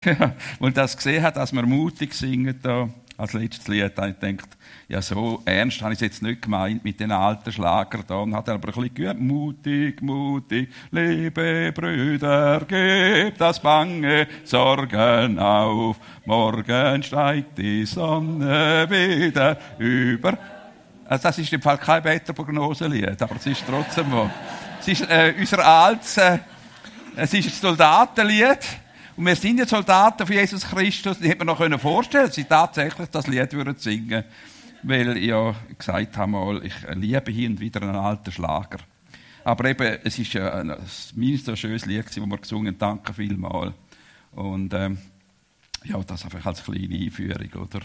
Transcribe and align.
Ja, 0.04 0.32
und 0.58 0.78
das 0.78 0.96
gesehen 0.96 1.22
hat, 1.22 1.36
dass 1.36 1.52
wir 1.52 1.66
mutig 1.66 2.14
singen 2.14 2.58
da 2.62 2.88
als 3.18 3.34
letztes 3.34 3.68
Lied, 3.68 3.94
habe 3.98 4.08
ich 4.08 4.18
gedacht, 4.18 4.48
ja, 4.88 5.02
so 5.02 5.42
ernst 5.44 5.82
habe 5.82 5.92
ich 5.92 5.98
es 5.98 6.00
jetzt 6.00 6.22
nicht 6.22 6.40
gemeint 6.40 6.82
mit 6.82 6.98
den 7.00 7.12
alten 7.12 7.52
Schlager 7.52 8.02
da. 8.06 8.14
Und 8.14 8.34
hat 8.34 8.48
er 8.48 8.54
aber 8.54 8.68
ein 8.68 8.74
bisschen 8.74 8.94
gehört, 8.94 9.20
mutig, 9.20 10.00
mutig, 10.00 10.70
liebe 10.90 11.70
Brüder, 11.74 12.62
gebt 12.66 13.38
das 13.38 13.60
bange 13.60 14.26
Sorgen 14.42 15.38
auf. 15.38 15.98
Morgen 16.24 17.02
steigt 17.02 17.58
die 17.58 17.84
Sonne 17.84 18.86
wieder 18.88 19.58
über. 19.78 20.38
Also 21.04 21.24
das 21.24 21.38
ist 21.40 21.52
im 21.52 21.60
Fall 21.60 21.76
kein 21.76 22.02
Wetterprognoselied, 22.04 23.20
aber 23.20 23.36
es 23.36 23.44
ist 23.44 23.64
trotzdem 23.68 24.10
wo. 24.10 24.30
Es 24.80 24.88
ist 24.88 25.02
äh, 25.10 25.34
unser 25.38 25.66
altes, 25.66 26.16
äh, 26.16 26.38
es 27.16 27.34
ist 27.34 27.48
ein 27.48 27.52
Soldatenlied. 27.52 28.80
Und 29.20 29.26
wir 29.26 29.36
sind 29.36 29.58
jetzt 29.58 29.68
Soldaten 29.68 30.26
von 30.26 30.34
Jesus 30.34 30.66
Christus. 30.66 31.18
Die 31.18 31.28
hätte 31.28 31.44
man 31.44 31.54
noch 31.54 31.78
vorstellen 31.78 32.24
dass 32.24 32.36
sie 32.36 32.44
tatsächlich 32.44 33.06
das 33.10 33.26
Lied 33.26 33.52
würden 33.52 33.76
singen 33.76 34.24
Weil 34.82 35.14
ich 35.18 35.26
ja 35.26 35.54
gesagt 35.76 36.16
habe 36.16 36.30
mal, 36.30 36.64
ich 36.64 36.72
liebe 36.94 37.30
hier 37.30 37.50
und 37.50 37.60
wieder 37.60 37.82
einen 37.82 37.96
alten 37.96 38.32
Schlager. 38.32 38.78
Aber 39.44 39.66
eben, 39.66 39.98
es 40.04 40.18
ist 40.18 40.32
ja 40.32 40.54
ein, 40.54 40.74
mindestens 41.14 41.50
ein 41.50 41.56
schönes 41.58 41.84
Lied, 41.84 42.06
das 42.06 42.16
wir 42.16 42.38
gesungen 42.38 42.68
haben. 42.68 42.78
Danke 42.78 43.12
vielmals. 43.12 43.74
Und 44.32 44.72
ähm, 44.72 44.96
ja, 45.84 45.98
das 46.02 46.24
einfach 46.24 46.46
als 46.46 46.64
kleine 46.64 46.96
Einführung, 46.96 47.62
oder? 47.62 47.80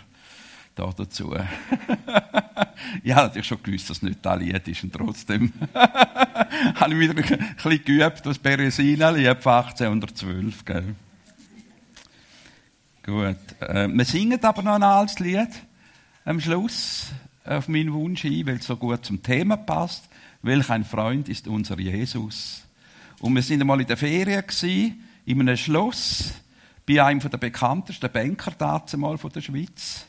Da 0.74 0.90
dazu. 0.96 1.36
ich 3.04 3.14
habe 3.14 3.28
natürlich 3.28 3.48
schon 3.48 3.62
gewusst, 3.62 3.90
dass 3.90 3.98
es 3.98 4.04
nicht 4.04 4.26
das 4.26 4.40
Lied 4.40 4.66
ist. 4.70 4.86
Und 4.86 4.94
trotzdem 4.94 5.52
habe 5.74 6.94
ich 6.94 6.98
wieder 6.98 7.14
ein 7.14 7.56
bisschen 7.56 7.84
geübt, 7.84 8.26
das 8.26 8.40
Beresina-Lied 8.40 9.44
von 9.44 9.52
1812. 9.52 10.64
Gell? 10.64 10.96
Gut. 13.06 13.38
Äh, 13.60 13.88
wir 13.88 14.06
singen 14.06 14.44
aber 14.44 14.64
noch 14.64 14.74
ein 14.74 14.82
altes 14.82 15.20
Lied 15.20 15.50
am 16.26 16.42
Schluss 16.42 17.12
auf 17.44 17.68
meinen 17.68 17.94
Wunsch 17.94 18.24
hin, 18.24 18.48
weil 18.48 18.56
es 18.56 18.66
so 18.66 18.76
gut 18.78 19.06
zum 19.06 19.22
Thema 19.22 19.58
passt. 19.58 20.10
Welch 20.42 20.72
ein 20.72 20.84
Freund 20.84 21.30
ist 21.30 21.48
unser 21.48 21.80
Jesus. 21.80 22.64
Und 23.20 23.36
wir 23.36 23.44
sind 23.44 23.62
einmal 23.62 23.80
in 23.80 23.86
der 23.86 23.98
Ferien 23.98 24.42
gewesen, 24.42 25.04
in 25.24 25.40
einem 25.40 25.56
Schloss 25.56 26.34
bei 26.88 27.04
einem 27.04 27.20
der 27.20 27.38
bekanntesten 27.38 28.12
Banker 28.12 28.98
mal 28.98 29.20
von 29.20 29.32
der 29.32 29.42
Schweiz. 29.42 30.08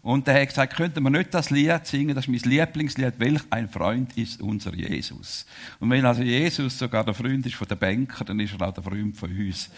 Und 0.00 0.26
der 0.26 0.40
hat 0.40 0.48
gesagt, 0.48 0.74
könnten 0.74 1.02
wir 1.02 1.10
nicht 1.10 1.34
das 1.34 1.50
Lied 1.50 1.86
singen, 1.86 2.14
das 2.14 2.26
ist 2.26 2.30
mein 2.30 2.50
Lieblingslied, 2.50 3.12
welch 3.18 3.42
ein 3.50 3.68
Freund 3.68 4.16
ist 4.16 4.40
unser 4.40 4.74
Jesus. 4.74 5.44
Und 5.80 5.90
wenn 5.90 6.06
also 6.06 6.22
Jesus 6.22 6.78
sogar 6.78 7.04
der 7.04 7.14
Freund 7.14 7.44
ist 7.44 7.56
von 7.56 7.68
der 7.68 7.76
Banker, 7.76 8.24
dann 8.24 8.40
ist 8.40 8.54
er 8.58 8.68
auch 8.68 8.72
der 8.72 8.82
Freund 8.82 9.18
von 9.18 9.30
uns. 9.30 9.70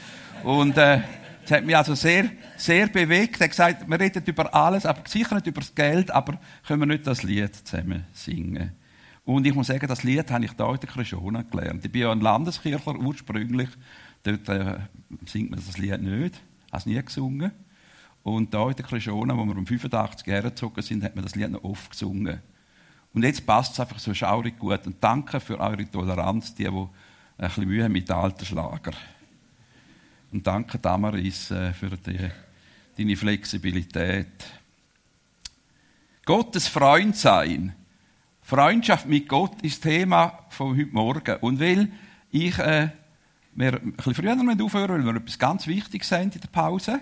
Und 0.44 0.78
äh, 0.78 1.00
das 1.44 1.58
hat 1.58 1.64
mich 1.64 1.76
also 1.76 1.94
sehr, 1.94 2.30
sehr 2.56 2.88
bewegt. 2.88 3.40
Er 3.40 3.44
hat 3.44 3.50
gesagt, 3.50 3.88
wir 3.88 4.00
reden 4.00 4.22
über 4.26 4.54
alles, 4.54 4.86
aber 4.86 5.02
sicher 5.06 5.34
nicht 5.36 5.46
über 5.46 5.60
das 5.60 5.74
Geld, 5.74 6.10
aber 6.10 6.38
können 6.66 6.80
wir 6.80 6.86
nicht 6.86 7.06
das 7.06 7.22
Lied 7.22 7.54
zusammen 7.54 8.04
singen. 8.12 8.72
Und 9.24 9.46
ich 9.46 9.54
muss 9.54 9.68
sagen, 9.68 9.86
das 9.86 10.02
Lied 10.02 10.30
habe 10.30 10.44
ich 10.44 10.52
da 10.52 10.72
in 10.72 10.80
der 10.80 10.88
Krishona 10.88 11.42
gelernt. 11.42 11.84
Ich 11.84 11.92
bin 11.92 12.02
ja 12.02 12.12
ein 12.12 12.20
Landeskirchler 12.20 12.96
ursprünglich. 12.96 13.68
Dort 14.22 14.48
äh, 14.48 14.78
singt 15.26 15.50
man 15.50 15.60
das 15.64 15.78
Lied 15.78 16.00
nicht. 16.00 16.34
Habe 16.70 16.78
es 16.78 16.86
nie 16.86 17.02
gesungen. 17.02 17.52
Und 18.22 18.52
da 18.52 18.68
in 18.68 18.76
der 18.76 18.84
Krishona, 18.84 19.36
wo 19.36 19.44
wir 19.44 19.56
um 19.56 19.66
85 19.66 20.26
Jahre 20.26 20.50
gezogen 20.50 20.82
sind, 20.82 21.04
hat 21.04 21.14
man 21.14 21.24
das 21.24 21.34
Lied 21.34 21.50
noch 21.50 21.64
oft 21.64 21.90
gesungen. 21.90 22.40
Und 23.12 23.22
jetzt 23.22 23.46
passt 23.46 23.72
es 23.72 23.80
einfach 23.80 23.98
so 23.98 24.12
schaurig 24.12 24.58
gut. 24.58 24.86
Und 24.86 24.96
danke 25.02 25.40
für 25.40 25.58
eure 25.58 25.90
Toleranz, 25.90 26.54
die, 26.54 26.64
die 26.64 26.68
ein 26.68 26.88
bisschen 27.38 27.66
Mühe 27.66 27.84
haben 27.84 27.92
mit 27.92 28.10
alten 28.10 28.44
Schlager. 28.44 28.92
Und 30.34 30.44
danke, 30.44 30.80
Damaris, 30.80 31.46
für 31.46 31.96
die, 32.04 32.18
deine 32.98 33.16
Flexibilität. 33.16 34.26
Gottes 36.24 36.66
Freund 36.66 37.16
sein. 37.16 37.72
Freundschaft 38.42 39.06
mit 39.06 39.28
Gott 39.28 39.62
ist 39.62 39.76
das 39.76 39.92
Thema 39.92 40.40
von 40.48 40.76
heute 40.76 40.92
Morgen. 40.92 41.36
Und 41.36 41.60
weil 41.60 41.88
ich 42.32 42.58
äh, 42.58 42.88
wir 43.54 43.74
ein 43.74 43.92
bisschen 43.92 44.14
früher 44.16 44.36
aufhören, 44.64 45.06
weil 45.06 45.14
wir 45.14 45.20
etwas 45.20 45.38
ganz 45.38 45.68
Wichtiges 45.68 46.08
sind 46.08 46.34
in 46.34 46.40
der 46.40 46.48
Pause, 46.48 47.00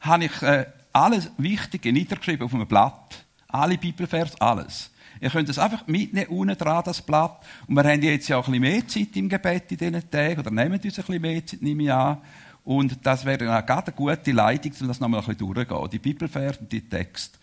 habe 0.00 0.24
ich 0.24 0.40
äh, 0.40 0.64
alles 0.90 1.30
Wichtige 1.36 1.92
niedergeschrieben 1.92 2.46
auf 2.46 2.54
einem 2.54 2.66
Blatt. 2.66 3.26
Alle 3.48 3.76
Bibelvers, 3.76 4.40
alles. 4.40 4.90
Ihr 5.20 5.28
könnt 5.28 5.50
es 5.50 5.58
einfach 5.58 5.86
mitnehmen, 5.86 6.28
unten 6.28 6.56
dran, 6.56 6.82
das 6.82 7.02
Blatt. 7.02 7.44
Und 7.66 7.74
wir 7.74 7.84
haben 7.84 8.00
jetzt 8.00 8.28
ja 8.28 8.38
auch 8.38 8.48
ein 8.48 8.52
bisschen 8.52 8.72
mehr 8.72 8.88
Zeit 8.88 9.16
im 9.16 9.28
Gebet 9.28 9.70
in 9.70 9.76
diesen 9.76 10.10
Tagen, 10.10 10.40
oder 10.40 10.50
nehmen 10.50 10.80
uns 10.82 10.84
ein 10.84 10.90
bisschen 10.90 11.20
mehr 11.20 11.44
Zeit, 11.44 11.60
nehme 11.60 11.82
ich 11.82 11.92
an. 11.92 12.18
Und 12.64 13.04
das 13.04 13.24
wäre 13.24 13.38
dann 13.38 13.66
gerade 13.66 13.88
eine 13.88 13.96
gute 13.96 14.32
Leitung, 14.32 14.72
um 14.80 14.88
das 14.88 14.98
nochmal 14.98 15.20
ein 15.20 15.26
bisschen 15.26 15.54
durchzugehen. 15.54 15.90
Die 15.90 15.98
Bibelverse 15.98 16.60
und 16.60 16.72
die 16.72 16.88
Texte. 16.88 17.38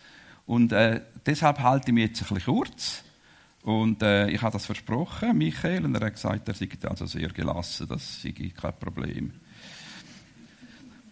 Und 0.46 0.72
äh, 0.72 1.00
deshalb 1.24 1.60
halte 1.60 1.90
ich 1.90 1.94
mich 1.94 2.08
jetzt 2.08 2.22
ein 2.22 2.34
bisschen 2.34 2.54
kurz. 2.54 3.04
Und 3.62 4.02
äh, 4.02 4.28
ich 4.28 4.42
habe 4.42 4.52
das 4.52 4.66
versprochen, 4.66 5.38
Michael, 5.38 5.84
und 5.84 5.94
er 5.94 6.06
hat 6.06 6.14
gesagt, 6.14 6.48
er 6.48 6.54
sei 6.54 6.68
also 6.82 7.06
sehr 7.06 7.28
gelassen, 7.28 7.86
das 7.88 8.20
sei 8.20 8.32
kein 8.32 8.72
Problem. 8.80 9.32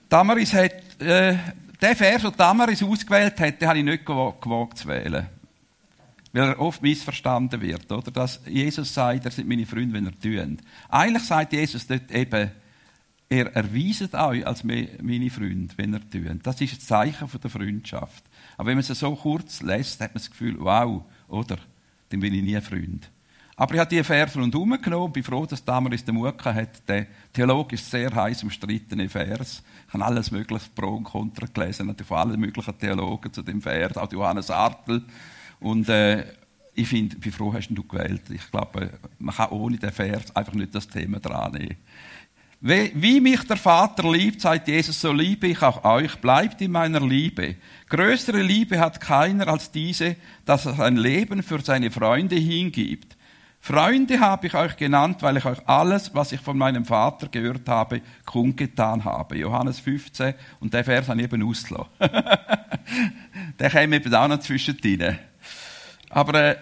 Damaris 0.09 0.53
hat, 0.55 1.01
äh, 1.01 1.37
den 1.81 1.97
Vers, 1.97 2.23
den 2.23 2.33
Damaris 2.37 2.83
ausgewählt 2.83 3.39
hat, 3.39 3.61
den 3.61 3.69
habe 3.69 3.79
ich 3.79 3.85
nicht 3.85 4.05
gewagt 4.05 4.79
zu 4.79 4.89
wählen. 4.89 5.29
Weil 6.33 6.49
er 6.49 6.61
oft 6.61 6.83
missverstanden 6.83 7.61
wird, 7.61 7.91
oder? 7.91 8.11
Dass 8.11 8.41
Jesus 8.47 8.93
sagt, 8.93 9.25
er 9.25 9.31
sind 9.31 9.49
meine 9.49 9.67
Freunde, 9.67 9.95
wenn 9.95 10.07
er 10.07 10.21
tun. 10.21 10.59
Eigentlich 10.89 11.25
sagt 11.25 11.53
Jesus 11.53 11.87
dort 11.87 12.11
eben, 12.11 12.51
er 13.31 13.55
erweist 13.55 14.13
euch 14.13 14.45
als 14.45 14.65
meine 14.65 15.31
Freunde, 15.31 15.73
wenn 15.77 15.95
er 15.95 16.11
tun. 16.11 16.41
Das 16.43 16.61
ist 16.61 16.75
ein 16.75 16.81
Zeichen 16.81 17.29
von 17.29 17.41
der 17.41 17.49
Freundschaft. 17.49 18.25
Aber 18.57 18.69
wenn 18.69 18.77
man 18.77 18.85
es 18.85 18.99
so 18.99 19.15
kurz 19.15 19.63
lässt, 19.63 20.01
hat 20.01 20.11
man 20.11 20.21
das 20.21 20.31
Gefühl, 20.31 20.57
wow, 20.59 21.05
oder? 21.29 21.57
Dann 22.09 22.19
bin 22.19 22.35
ich 22.35 22.43
nie 22.43 22.61
Freund. 22.61 23.09
Aber 23.55 23.75
ich 23.75 23.81
habe 23.81 23.89
diese 23.89 24.03
Vers 24.03 24.37
rundherum 24.37 24.81
genommen 24.83 25.05
und 25.05 25.13
bin 25.13 25.23
froh, 25.23 25.47
dass 25.47 25.65
Damaris 25.65 26.05
den 26.05 26.17
Mut 26.17 26.45
hat. 26.45 26.89
Der 26.89 27.07
Theologe 27.33 27.77
ist 27.77 27.89
sehr 27.89 28.13
heiß 28.13 28.43
umstrittene 28.43 29.09
Vers. 29.09 29.63
Ich 29.87 29.95
habe 29.95 30.05
alles 30.05 30.33
mögliche 30.33 30.71
Pro 30.75 30.97
und 30.97 31.05
Contra 31.05 31.47
gelesen, 31.47 31.95
von 32.05 32.17
allen 32.17 32.41
möglichen 32.41 32.79
Theologen 32.79 33.33
zu 33.33 33.43
dem 33.43 33.63
Vers, 33.63 33.97
auch 33.97 34.11
Johannes 34.11 34.51
Artel. 34.51 35.05
Und 35.61 35.89
äh, 35.89 36.25
ich 36.75 36.89
finde, 36.89 37.17
bin 37.17 37.33
froh, 37.33 37.53
hast 37.53 37.69
du 37.69 37.87
gewählt. 37.87 38.23
Ich 38.31 38.51
glaube, 38.51 38.99
man 39.19 39.35
kann 39.35 39.51
ohne 39.51 39.77
den 39.77 39.93
Vers 39.93 40.35
einfach 40.35 40.55
nicht 40.55 40.75
das 40.75 40.89
Thema 40.89 41.21
dran 41.21 41.53
nehmen. 41.53 41.77
Wie 42.63 43.21
mich 43.21 43.43
der 43.47 43.57
Vater 43.57 44.13
liebt, 44.13 44.43
sagt 44.43 44.69
Jesus, 44.69 45.01
so 45.01 45.13
liebe 45.13 45.47
ich 45.47 45.63
auch 45.63 45.83
euch, 45.83 46.17
bleibt 46.17 46.61
in 46.61 46.73
meiner 46.73 47.01
Liebe. 47.01 47.57
Größere 47.89 48.43
Liebe 48.43 48.79
hat 48.79 49.01
keiner 49.01 49.49
als 49.49 49.71
diese, 49.71 50.17
dass 50.45 50.67
er 50.67 50.75
sein 50.75 50.97
Leben 50.97 51.43
für 51.43 51.63
seine 51.63 51.91
Freunde 51.91 52.37
hingibt. 52.37 53.17
Freunde 53.63 54.21
habe 54.21 54.47
ich 54.47 54.55
euch 54.55 54.77
genannt, 54.77 55.23
weil 55.23 55.39
ich 55.39 55.45
euch 55.47 55.67
alles, 55.67 56.15
was 56.15 56.33
ich 56.33 56.41
von 56.41 56.59
meinem 56.59 56.85
Vater 56.85 57.29
gehört 57.29 57.67
habe, 57.69 58.03
kundgetan 58.27 59.05
habe. 59.05 59.39
Johannes 59.39 59.81
15, 59.81 60.35
und 60.61 60.75
der 60.75 60.85
Vers 60.85 61.09
ich 61.09 61.19
eben 61.19 61.43
ausgelassen. 61.43 61.91
der 63.59 63.71
käme 63.71 63.97
eben 63.97 64.15
auch 64.15 64.29
noch 64.29 64.41
zwischendrin. 64.41 65.19
Aber 66.11 66.35
äh, 66.35 66.57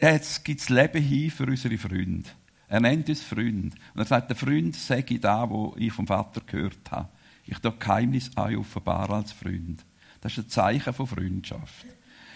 jetzt 0.00 0.44
gibt 0.44 0.60
es 0.60 0.68
Leben 0.68 1.02
hin 1.02 1.30
für 1.30 1.46
unsere 1.46 1.78
Freunde. 1.78 2.30
Er 2.68 2.80
nennt 2.80 3.08
uns 3.08 3.22
Freund. 3.22 3.74
Und 3.94 4.00
er 4.00 4.04
sagt, 4.04 4.30
der 4.30 4.36
Freund 4.36 4.74
sage 4.74 5.14
ich 5.14 5.20
da, 5.20 5.48
wo 5.48 5.74
ich 5.78 5.92
vom 5.92 6.06
Vater 6.06 6.40
gehört 6.46 6.90
habe. 6.90 7.08
Ich 7.44 7.58
tue 7.58 7.72
Geheimnis 7.72 8.30
euch 8.36 8.56
offenbar 8.56 9.08
als 9.10 9.32
Freund. 9.32 9.84
Das 10.20 10.32
ist 10.32 10.38
ein 10.38 10.48
Zeichen 10.48 10.92
von 10.92 11.06
Freundschaft. 11.06 11.86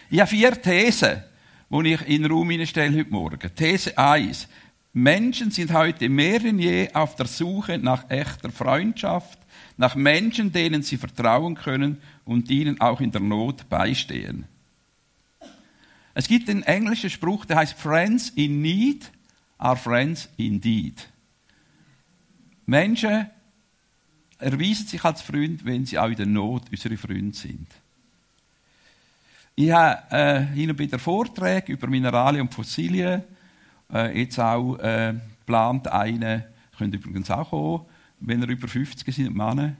Ich 0.09 0.21
habe 0.21 0.31
vier 0.31 0.61
Thesen, 0.61 1.23
die 1.71 1.93
ich 1.93 2.03
in 2.09 2.23
den 2.23 2.31
Raum 2.31 2.67
stelle 2.67 2.97
heute 2.97 3.11
Morgen. 3.11 3.51
These 3.55 3.99
1. 3.99 4.49
Menschen 4.93 5.51
sind 5.51 5.73
heute 5.73 6.09
mehr 6.09 6.41
denn 6.41 6.59
je 6.59 6.93
auf 6.95 7.17
der 7.17 7.27
Suche 7.27 7.79
nach 7.79 8.11
echter 8.11 8.51
Freundschaft, 8.51 9.39
nach 9.77 9.95
Menschen, 9.95 10.53
denen 10.53 10.83
sie 10.83 10.97
vertrauen 10.97 11.55
können 11.55 11.99
und 12.25 12.51
ihnen 12.51 12.81
auch 12.81 13.01
in 13.01 13.13
der 13.13 13.21
Not 13.21 13.69
beistehen. 13.69 14.47
Es 16.15 16.27
gibt 16.27 16.51
einen 16.51 16.65
englischen 16.65 17.11
Spruch, 17.11 17.45
der 17.45 17.57
heißt 17.57 17.79
Friends 17.79 18.31
in 18.31 18.63
Need 18.63 19.11
are 19.61 19.77
friends 19.77 20.29
indeed. 20.39 21.07
Menschen 22.67 23.27
erweisen 24.39 24.87
sich 24.87 25.05
als 25.05 25.21
Freund, 25.21 25.65
wenn 25.65 25.85
sie 25.85 25.99
auch 25.99 26.09
in 26.09 26.17
der 26.17 26.27
Not 26.27 26.63
unsere 26.71 26.97
Freunde 26.97 27.37
sind. 27.37 27.69
Ich 29.55 29.71
habe 29.71 30.03
äh, 30.11 30.41
hin 30.55 30.71
und 30.71 30.79
wieder 30.79 30.99
Vorträge 30.99 31.73
über 31.73 31.87
Mineralien 31.87 32.47
und 32.47 32.55
Fossilien. 32.55 33.23
Äh, 33.93 34.21
jetzt 34.21 34.39
auch 34.39 34.77
äh, 34.79 35.15
geplant 35.41 35.89
einen, 35.89 36.45
könnt 36.79 36.95
übrigens 36.95 37.31
auch 37.31 37.51
kommen, 37.51 37.85
wenn 38.21 38.41
ihr 38.41 38.49
über 38.49 38.69
50 38.69 39.15
sind, 39.15 39.37
Männer. 39.37 39.77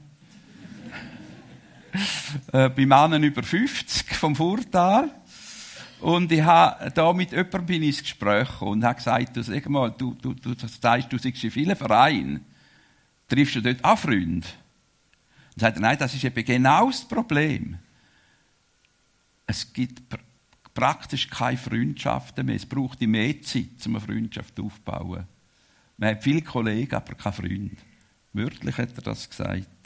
äh, 2.53 2.69
bei 2.69 2.85
Männern 2.85 3.23
über 3.23 3.41
50 3.41 4.13
vom 4.13 4.35
Vorteil. 4.35 5.09
Und 6.01 6.31
ich 6.31 6.41
habe 6.41 6.91
da 6.91 7.13
mit 7.13 7.31
jemandem 7.31 7.65
bin 7.65 7.83
ins 7.83 8.01
Gespräch 8.01 8.61
und 8.61 8.83
habe 8.83 8.95
gesagt, 8.95 9.37
du, 9.37 9.43
sag 9.43 9.69
mal, 9.69 9.91
du, 9.91 10.15
du, 10.15 10.33
du 10.33 10.55
sagst, 10.67 11.13
du 11.13 11.17
siehst 11.17 11.43
in 11.43 11.51
vielen 11.51 11.75
Vereinen, 11.75 12.43
triffst 13.27 13.55
du 13.55 13.61
dort 13.61 13.83
auch 13.83 13.99
Freunde? 13.99 14.47
sagt 15.61 15.77
er, 15.77 15.81
nein, 15.81 15.97
das 15.97 16.13
ist 16.13 16.23
eben 16.23 16.43
genau 16.43 16.87
das 16.87 17.07
Problem. 17.07 17.77
Es 19.45 19.71
gibt 19.71 20.09
pr 20.09 20.19
praktisch 20.73 21.29
keine 21.29 21.57
Freundschaften 21.57 22.45
mehr. 22.45 22.55
Es 22.55 22.65
braucht 22.65 23.01
mehr 23.01 23.41
Zeit, 23.41 23.85
um 23.85 23.97
eine 23.97 24.05
Freundschaft 24.05 24.57
aufzubauen. 24.57 25.27
Man 25.97 26.09
hat 26.09 26.23
viele 26.23 26.41
Kollegen, 26.41 26.95
aber 26.95 27.13
keine 27.13 27.33
Freunde. 27.33 27.75
Wörtlich 28.31 28.77
hat 28.77 28.95
er 28.95 29.01
das 29.01 29.29
gesagt. 29.29 29.80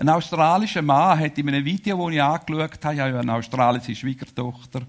Ein 0.00 0.10
australischer 0.10 0.80
Mann 0.80 1.18
hat 1.18 1.36
in 1.38 1.48
einem 1.48 1.64
Video, 1.64 2.06
das 2.06 2.14
ich 2.14 2.22
angeschaut 2.22 2.84
habe, 2.84 2.94
ich 2.94 3.00
habe 3.00 3.18
eine 3.18 3.34
australische 3.34 3.96
Schwiegertochter 3.96 4.82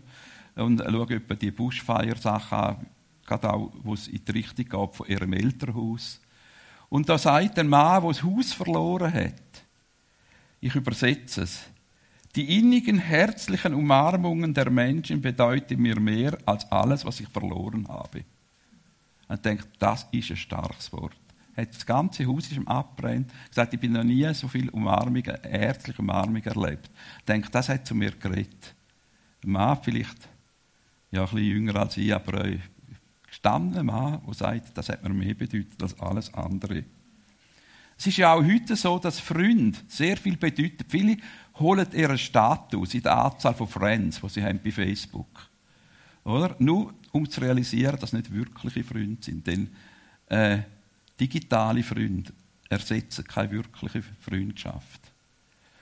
und 0.54 0.80
schaue 0.80 1.16
etwa 1.16 1.34
die 1.34 1.50
Bushfire-Sachen 1.50 2.58
an, 2.58 2.86
gerade 3.26 3.52
auch, 3.52 3.72
wo 3.82 3.96
es 3.96 4.08
in 4.08 4.24
die 4.24 4.32
Richtung 4.32 4.66
geht 4.66 4.96
von 4.96 5.08
ihrem 5.08 5.34
Elternhaus. 5.34 6.22
Und 6.90 7.10
da 7.10 7.18
sagt 7.18 7.58
ein 7.58 7.68
Mann, 7.68 8.04
der 8.04 8.12
das 8.12 8.22
Haus 8.22 8.54
verloren 8.54 9.12
hat, 9.12 9.34
ich 10.62 10.76
übersetze 10.76 11.42
es, 11.42 11.64
die 12.36 12.60
innigen, 12.60 13.00
herzlichen 13.00 13.74
Umarmungen 13.74 14.54
der 14.54 14.70
Menschen 14.70 15.22
bedeuten 15.22 15.82
mir 15.82 16.00
mehr 16.00 16.38
als 16.46 16.72
alles, 16.72 17.04
was 17.04 17.20
ich 17.20 17.30
verloren 17.30 17.88
habe. 17.88 18.24
Und 19.28 19.44
denkt, 19.44 19.70
das 19.80 20.08
ist 20.12 20.30
ein 20.30 20.38
starkes 20.38 20.94
Wort. 20.94 21.18
Hat 21.60 21.76
das 21.76 21.86
ganze 21.86 22.26
Haus 22.26 22.46
ist 22.46 22.58
ihm 22.58 22.68
abbrennt. 22.68 23.32
Gesagt, 23.50 23.74
ich 23.74 23.80
bin 23.80 23.94
noch 23.94 24.04
nie 24.04 24.32
so 24.34 24.48
viel 24.48 24.70
Umarmung, 24.70 25.24
herzliche 25.24 26.02
Umarmung 26.02 26.44
erlebt. 26.44 26.90
Denkt, 27.28 27.54
das 27.54 27.70
hat 27.70 27.86
zu 27.86 27.96
mir 27.96 28.12
geredet. 28.12 28.76
Ein 29.44 29.52
Mann 29.52 29.78
vielleicht, 29.82 30.30
ja, 31.12 31.22
ein 31.22 31.26
bisschen 31.26 31.46
jünger 31.46 31.76
als 31.76 31.98
ich, 31.98 32.14
aber 32.14 32.44
ein 32.44 32.62
gestandener 33.28 33.84
Mann, 33.84 34.22
der 34.26 34.34
sagt, 34.34 34.78
das 34.78 34.90
hat 34.90 35.04
mir 35.04 35.14
mehr 35.14 35.34
bedeutet 35.34 35.82
als 35.82 36.00
alles 36.00 36.34
andere. 36.34 36.84
Es 37.98 38.08
ist 38.08 38.18
ja 38.18 38.34
auch 38.34 38.44
heute 38.44 38.78
so, 38.78 38.98
dass 38.98 39.20
Freunde 39.20 39.78
sehr 39.90 40.16
viel 40.16 40.38
bedeuten. 40.38 40.86
Viele 40.88 41.18
holen 41.56 41.88
ihren 41.92 42.18
Status 42.18 42.94
in 42.94 43.02
der 43.02 43.18
Anzahl 43.18 43.54
von 43.54 43.68
Friends, 43.68 44.22
die 44.22 44.30
sie 44.30 44.44
haben 44.44 44.62
bei 44.64 44.72
Facebook. 44.72 45.50
Oder? 46.24 46.56
Nur 46.60 46.94
um 47.12 47.30
zu 47.30 47.42
realisieren, 47.42 48.00
dass 48.00 48.14
nicht 48.14 48.34
wirkliche 48.34 48.86
Freunde 48.86 49.22
sind. 49.22 49.46
Denn 49.46 49.70
äh, 50.28 50.60
digitale 51.19 51.83
Freunde 51.83 52.31
ersetzen 52.69 53.25
keine 53.25 53.51
wirkliche 53.51 54.04
Freundschaft. 54.21 55.01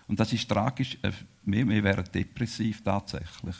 Und 0.07 0.19
das 0.19 0.31
ist 0.33 0.49
tragisch. 0.49 0.97
Äh, 1.01 1.11
wir, 1.43 1.67
wir 1.67 1.83
wären 1.83 2.05
depressiv 2.13 2.81
tatsächlich. 2.83 3.55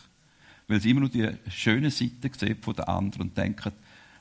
Weil 0.68 0.82
sie 0.82 0.92
immer 0.92 1.02
nur 1.02 1.10
die 1.10 1.30
schöne 1.50 1.92
Seite 1.92 2.30
sehen 2.38 2.58
von 2.62 2.76
den 2.76 2.86
anderen 2.86 3.24
und 3.24 3.38
denken, 3.38 3.72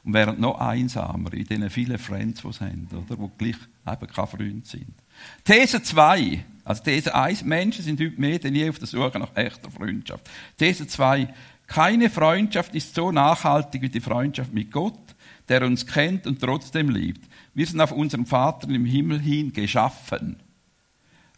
und 0.06 0.14
wären 0.14 0.40
noch 0.40 0.60
einsamer 0.60 1.32
in 1.32 1.44
diesen 1.44 1.68
vielen 1.68 1.98
Friends, 1.98 2.40
die 2.42 2.52
sie 2.52 2.60
haben, 2.60 2.88
oder? 2.92 3.16
Die 3.16 3.30
gleich 3.38 3.56
eben 3.88 4.06
keine 4.06 4.26
Freunde 4.28 4.66
sind. 4.66 4.94
These 5.42 5.82
2. 5.82 6.44
Also 6.62 6.84
These 6.84 7.12
1. 7.12 7.42
Menschen 7.42 7.84
sind 7.84 8.00
heute 8.00 8.20
mehr 8.20 8.38
denn 8.38 8.54
je 8.54 8.68
auf 8.68 8.78
der 8.78 8.86
Suche 8.86 9.18
nach 9.18 9.34
echter 9.34 9.68
Freundschaft. 9.68 10.30
These 10.56 10.86
2. 10.86 11.34
Keine 11.66 12.08
Freundschaft 12.08 12.72
ist 12.76 12.94
so 12.94 13.10
nachhaltig 13.10 13.82
wie 13.82 13.88
die 13.88 14.00
Freundschaft 14.00 14.54
mit 14.54 14.70
Gott, 14.70 15.15
der 15.48 15.62
uns 15.62 15.86
kennt 15.86 16.26
und 16.26 16.40
trotzdem 16.40 16.90
liebt. 16.90 17.28
Wir 17.54 17.66
sind 17.66 17.80
auf 17.80 17.92
unseren 17.92 18.26
Vater 18.26 18.68
im 18.68 18.84
Himmel 18.84 19.20
hin 19.20 19.52
geschaffen. 19.52 20.36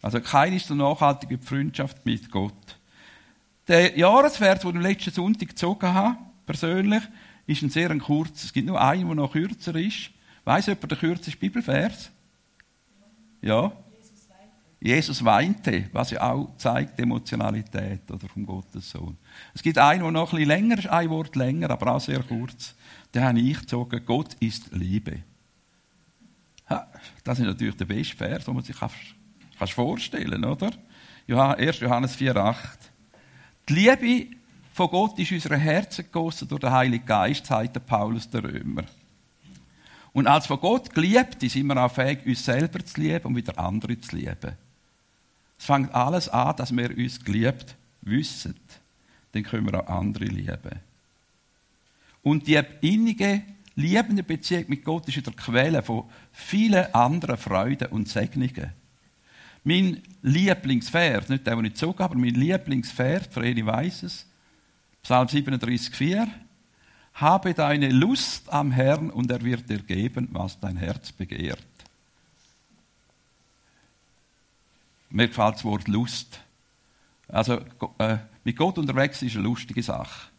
Also 0.01 0.21
keine 0.21 0.55
ist 0.55 0.67
so 0.67 0.75
nachhaltig 0.75 1.29
wie 1.29 1.37
die 1.37 1.45
Freundschaft 1.45 2.05
mit 2.05 2.31
Gott. 2.31 2.53
Der 3.67 3.97
Jahresvers, 3.97 4.61
den 4.61 4.77
ich 4.77 4.81
letzten 4.81 5.11
Sonntag 5.11 5.49
gezogen 5.49 5.93
habe, 5.93 6.17
persönlich, 6.45 7.03
ist 7.45 7.61
ein 7.61 7.69
sehr 7.69 7.95
kurzer. 7.97 8.45
Es 8.45 8.53
gibt 8.53 8.67
nur 8.67 8.81
einen, 8.81 9.05
der 9.05 9.15
noch 9.15 9.33
kürzer 9.33 9.75
ist. 9.75 10.11
Weiss 10.45 10.67
jemand 10.67 10.91
der 10.91 10.97
kürzeste 10.97 11.37
Bibelvers? 11.37 12.09
Ja? 13.41 13.71
Jesus 14.81 15.25
weinte, 15.25 15.89
was 15.91 16.11
ja 16.11 16.31
auch 16.31 16.55
zeigt 16.57 16.99
Emotionalität 16.99 18.09
oder 18.09 18.29
vom 18.29 18.45
Gottessohn. 18.45 19.17
Es 19.53 19.61
gibt 19.61 19.77
einen, 19.77 20.01
der 20.01 20.11
noch 20.11 20.31
ein 20.31 20.37
bisschen 20.37 20.47
länger 20.47 20.79
ist, 20.79 20.87
ein 20.87 21.09
Wort 21.09 21.35
länger, 21.35 21.69
aber 21.69 21.95
auch 21.95 21.99
sehr 21.99 22.23
kurz. 22.23 22.75
Den 23.13 23.23
habe 23.23 23.39
ich 23.39 23.59
gezogen. 23.59 24.01
Gott 24.05 24.35
ist 24.39 24.71
Liebe. 24.71 25.19
Das 27.23 27.39
ist 27.39 27.45
natürlich 27.45 27.75
der 27.75 27.85
beste 27.85 28.15
Vers, 28.15 28.45
den 28.45 28.53
man 28.53 28.63
sich 28.63 28.75
vorstellen 29.73 30.41
kann, 30.41 30.51
oder? 30.51 30.71
1. 31.57 31.79
Johannes 31.81 32.17
4,8. 32.17 32.55
Die 33.67 33.73
Liebe 33.73 34.37
von 34.73 34.87
Gott 34.89 35.19
ist 35.19 35.31
unser 35.31 35.57
Herzen 35.57 36.05
gegossen 36.05 36.47
durch 36.47 36.61
den 36.61 36.71
Heiligen 36.71 37.05
Geist, 37.05 37.47
sagt 37.47 37.75
der 37.75 37.81
Paulus 37.81 38.29
der 38.29 38.45
Römer. 38.45 38.83
Und 40.13 40.25
als 40.25 40.47
von 40.47 40.59
Gott 40.59 40.93
geliebt 40.93 41.41
sind 41.41 41.67
wir 41.67 41.83
auch 41.83 41.91
fähig, 41.91 42.25
uns 42.25 42.45
selber 42.45 42.83
zu 42.83 43.01
lieben 43.01 43.25
und 43.25 43.35
wieder 43.35 43.59
andere 43.59 43.99
zu 43.99 44.15
lieben. 44.15 44.57
Es 45.59 45.65
fängt 45.65 45.93
alles 45.93 46.29
an, 46.29 46.55
dass 46.55 46.75
wir 46.75 46.97
uns 46.97 47.23
geliebt 47.23 47.75
wissen. 48.01 48.55
Dann 49.33 49.43
können 49.43 49.69
wir 49.69 49.83
auch 49.83 49.99
andere 49.99 50.25
lieben. 50.25 50.79
Und 52.23 52.47
die 52.47 52.61
innige, 52.81 53.43
liebende 53.75 54.23
Beziehung 54.23 54.65
mit 54.67 54.83
Gott 54.83 55.07
ist 55.07 55.17
in 55.17 55.23
der 55.23 55.33
Quelle 55.33 55.83
von 55.83 56.05
vielen 56.31 56.93
anderen 56.93 57.37
Freuden 57.37 57.89
und 57.89 58.07
Segnungen. 58.07 58.71
Mein 59.63 60.01
Lieblingsvers, 60.21 61.29
nicht 61.29 61.45
der, 61.45 61.55
den 61.55 61.65
ich 61.65 61.75
zog, 61.75 61.99
aber 61.99 62.15
mein 62.15 62.33
Lieblingsvers, 62.33 63.27
für 63.27 63.41
weiß 63.43 64.03
es, 64.03 64.25
Psalm 65.03 65.27
37, 65.27 65.93
4. 65.93 66.27
Habe 67.15 67.53
deine 67.53 67.89
Lust 67.89 68.51
am 68.51 68.71
Herrn 68.71 69.09
und 69.09 69.29
er 69.29 69.41
wird 69.41 69.69
dir 69.69 69.79
geben, 69.79 70.29
was 70.31 70.59
dein 70.59 70.77
Herz 70.77 71.11
begehrt. 71.11 71.59
Mir 75.09 75.27
gefällt 75.27 75.55
das 75.55 75.65
Wort 75.65 75.87
Lust. 75.87 76.39
Also 77.27 77.61
äh, 77.97 78.17
mit 78.43 78.57
Gott 78.57 78.77
unterwegs 78.77 79.21
ist 79.21 79.35
eine 79.35 79.43
lustige 79.43 79.83
Sache. 79.83 80.29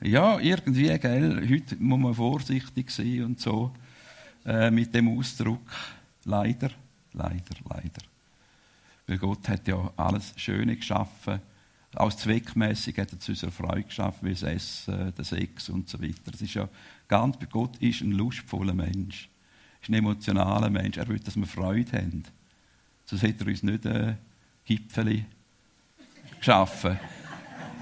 Ja, 0.00 0.38
irgendwie, 0.38 0.98
gell, 0.98 1.48
heute 1.48 1.76
muss 1.76 1.98
man 1.98 2.14
vorsichtig 2.14 2.90
sein 2.90 3.24
und 3.24 3.40
so 3.40 3.72
äh, 4.44 4.70
mit 4.70 4.94
dem 4.94 5.18
Ausdruck. 5.18 5.70
Leider, 6.24 6.70
leider, 7.12 7.54
leider. 7.68 8.02
Weil 9.06 9.18
Gott 9.18 9.48
hat 9.48 9.66
ja 9.66 9.92
alles 9.96 10.34
Schöne 10.36 10.76
geschaffen 10.76 11.40
auch 11.96 12.12
zweckmäßig 12.12 12.98
hat 12.98 13.12
er 13.12 13.20
zu 13.20 13.32
unserer 13.32 13.52
Freude 13.52 13.84
geschaffen, 13.84 14.28
wie 14.28 14.32
das 14.32 14.42
Essen, 14.42 15.12
der 15.16 15.24
Sex 15.24 15.68
und 15.68 15.88
so 15.88 16.02
weiter. 16.02 16.30
Das 16.30 16.42
ist 16.42 16.54
ja 16.54 16.68
ganz, 17.06 17.36
Gott 17.50 17.76
ist 17.78 18.00
ein 18.00 18.12
lustvoller 18.12 18.74
Mensch. 18.74 19.28
ist 19.80 19.88
ein 19.88 19.94
emotionaler 19.94 20.70
Mensch. 20.70 20.96
Er 20.96 21.06
will, 21.08 21.20
dass 21.20 21.36
wir 21.36 21.46
Freude 21.46 21.92
haben. 21.92 22.24
Sonst 23.06 23.22
hätte 23.22 23.44
er 23.44 23.48
uns 23.48 23.62
nicht 23.62 23.86
ein 23.86 24.18
Gipfel 24.64 25.24
geschaffen. 26.38 26.98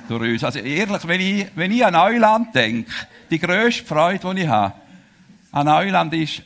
Durch 0.08 0.32
uns. 0.32 0.44
Also 0.44 0.58
ehrlich, 0.58 1.08
wenn 1.08 1.20
ich, 1.20 1.46
wenn 1.54 1.72
ich 1.72 1.84
an 1.84 1.92
Neuland 1.94 2.54
denke, 2.54 2.90
die 3.30 3.38
grösste 3.38 3.84
Freude, 3.84 4.34
die 4.34 4.42
ich 4.42 4.48
habe 4.48 4.74
an 5.52 5.66
Neuland 5.66 6.12
ist, 6.14 6.42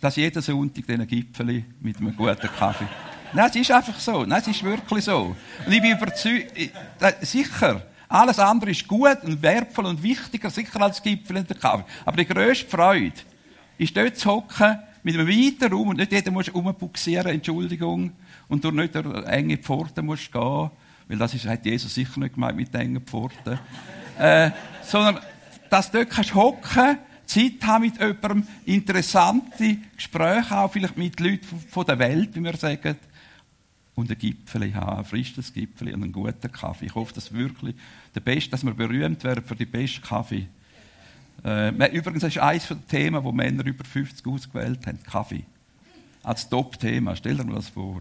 dass 0.00 0.16
jeden 0.16 0.40
Sonntag 0.42 0.86
diesen 0.86 1.06
Gipfel 1.06 1.64
mit 1.80 1.98
einem 1.98 2.16
guten 2.16 2.48
Kaffee 2.58 2.86
Nein, 3.32 3.50
es 3.50 3.56
ist 3.56 3.70
einfach 3.70 3.98
so. 3.98 4.24
Nein, 4.24 4.40
es 4.40 4.48
ist 4.48 4.62
wirklich 4.62 5.04
so. 5.04 5.36
Und 5.66 5.72
ich 5.72 5.82
bin 5.82 5.92
überzeugt, 5.92 6.52
sicher, 7.20 7.82
alles 8.08 8.38
andere 8.38 8.70
ist 8.70 8.86
gut 8.86 9.22
und 9.24 9.42
wertvoll 9.42 9.86
und 9.86 10.02
wichtiger, 10.02 10.48
sicher 10.48 10.80
als 10.80 11.02
Gipfel 11.02 11.38
in 11.38 11.46
der 11.46 11.56
Kaffee. 11.56 11.84
Aber 12.04 12.16
die 12.16 12.26
grösste 12.26 12.66
Freude 12.66 13.12
ist 13.78 13.96
dort 13.96 14.16
zu 14.16 14.30
hocken, 14.30 14.78
mit 15.06 15.14
einem 15.14 15.28
weiten 15.28 15.72
Raum 15.72 15.90
und 15.90 15.98
nicht 15.98 16.10
jeder 16.10 16.32
muss 16.32 16.52
rumbuxieren, 16.52 17.28
Entschuldigung, 17.28 18.10
und 18.48 18.64
durch 18.64 18.74
nicht 18.74 18.92
durch 18.96 19.24
enge 19.26 19.56
Pforten 19.56 20.04
musst 20.04 20.32
gehen, 20.32 20.70
weil 21.06 21.16
das 21.16 21.32
ist, 21.32 21.46
hat 21.46 21.64
Jesus 21.64 21.94
sicher 21.94 22.18
nicht 22.18 22.34
gemeint 22.34 22.56
mit 22.56 22.74
engen 22.74 23.00
Pforten, 23.06 23.56
äh, 24.18 24.50
sondern, 24.82 25.20
dass 25.70 25.92
du 25.92 25.98
dort 25.98 26.10
kannst 26.10 26.34
hocken, 26.34 26.98
Zeit 27.24 27.52
haben 27.62 27.84
mit 27.84 28.00
jemandem, 28.00 28.48
interessante 28.64 29.78
Gespräche 29.94 30.58
auch 30.58 30.72
vielleicht 30.72 30.96
mit 30.96 31.20
Leuten 31.20 31.60
von 31.70 31.86
der 31.86 32.00
Welt, 32.00 32.34
wie 32.34 32.42
wir 32.42 32.56
sagen, 32.56 32.96
und 33.94 34.10
ein 34.10 34.18
Gipfel 34.18 34.74
haben, 34.74 34.98
ein 34.98 35.04
frisches 35.04 35.54
Gipfel 35.54 35.94
und 35.94 36.02
einen 36.02 36.10
guten 36.10 36.50
Kaffee. 36.50 36.86
Ich 36.86 36.94
hoffe, 36.96 37.14
dass 37.14 37.32
wirklich 37.32 37.76
der 38.12 38.20
Beste, 38.20 38.50
dass 38.50 38.64
wir 38.64 38.74
berühmt 38.74 39.22
werden 39.22 39.44
für 39.44 39.54
den 39.54 39.70
besten 39.70 40.02
Kaffee. 40.02 40.48
Äh, 41.44 41.96
übrigens 41.96 42.22
ist 42.22 42.38
eines 42.38 42.68
der 42.68 42.86
Themen, 42.86 43.22
wo 43.22 43.32
Männer 43.32 43.64
über 43.64 43.84
50 43.84 44.26
ausgewählt 44.26 44.86
haben, 44.86 45.02
Kaffee. 45.02 45.44
Als 46.22 46.48
Top-Thema. 46.48 47.14
Stell 47.16 47.36
dir 47.36 47.44
mal 47.44 47.54
das 47.54 47.68
vor. 47.68 48.00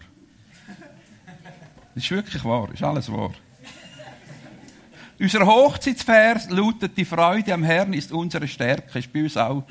Das 1.94 2.04
ist 2.04 2.12
wirklich 2.12 2.44
wahr, 2.44 2.70
ist 2.74 2.84
alles 2.84 3.12
wahr. 3.12 3.32
Unser 5.18 5.46
Hochzeitsvers 5.46 6.50
lautet, 6.50 6.98
die 6.98 7.06
Freude 7.06 7.54
am 7.54 7.64
Herrn 7.64 7.94
ist 7.94 8.12
unsere 8.12 8.48
Stärke. 8.48 9.00
Ist 9.00 9.14
bei 9.14 9.24
uns 9.24 9.38
auch 9.38 9.64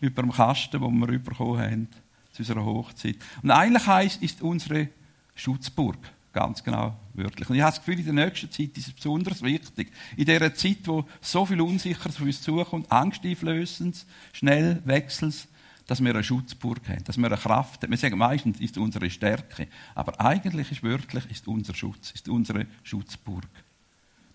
über 0.00 0.22
dem 0.22 0.30
Kasten, 0.30 0.80
den 0.80 0.98
wir 1.00 1.18
bekommen 1.18 1.58
haben, 1.58 1.88
zu 2.30 2.42
unserer 2.42 2.64
Hochzeit. 2.64 3.16
Und 3.42 3.50
eigentlich 3.50 3.86
heisst, 3.86 4.22
ist 4.22 4.40
unsere 4.42 4.88
Schutzburg. 5.34 5.98
Ganz 6.34 6.64
genau, 6.64 6.96
wörtlich. 7.14 7.48
Und 7.48 7.54
ich 7.54 7.62
habe 7.62 7.70
das 7.70 7.78
Gefühl, 7.78 8.00
in 8.00 8.16
der 8.16 8.26
nächsten 8.26 8.50
Zeit 8.50 8.76
ist 8.76 8.88
es 8.88 8.92
besonders 8.92 9.40
wichtig. 9.40 9.92
In 10.16 10.24
dieser 10.24 10.52
Zeit, 10.52 10.78
wo 10.82 11.06
so 11.20 11.46
viel 11.46 11.60
Unsicheres 11.60 12.16
auf 12.16 12.22
uns 12.22 12.42
zukommt, 12.42 12.90
angsteinflößend, 12.90 14.04
schnell, 14.32 14.82
wechselnd, 14.84 15.46
dass 15.86 16.02
wir 16.02 16.10
eine 16.10 16.24
Schutzburg 16.24 16.88
haben, 16.88 17.04
dass 17.04 17.18
wir 17.18 17.26
eine 17.26 17.36
Kraft 17.36 17.84
haben. 17.84 17.90
Wir 17.92 17.98
sagen 17.98 18.18
meistens, 18.18 18.58
ist 18.58 18.76
unsere 18.78 19.08
Stärke. 19.10 19.68
Aber 19.94 20.20
eigentlich 20.20 20.72
ist 20.72 20.82
wörtlich, 20.82 21.30
ist 21.30 21.46
unser 21.46 21.72
Schutz, 21.72 22.10
ist 22.10 22.28
unsere 22.28 22.66
Schutzburg. 22.82 23.48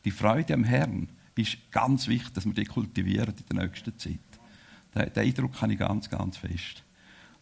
Die 0.05 0.11
Freude 0.11 0.53
am 0.53 0.63
Herrn 0.63 1.09
ist 1.35 1.57
ganz 1.69 2.07
wichtig, 2.07 2.33
dass 2.33 2.45
wir 2.45 2.53
die 2.53 2.63
kultivieren 2.63 3.33
in 3.37 3.57
der 3.57 3.65
nächsten 3.65 3.97
Zeit. 3.99 4.19
Den 4.95 5.21
Eindruck 5.21 5.61
habe 5.61 5.73
ich 5.73 5.79
ganz, 5.79 6.09
ganz 6.09 6.37
fest. 6.37 6.81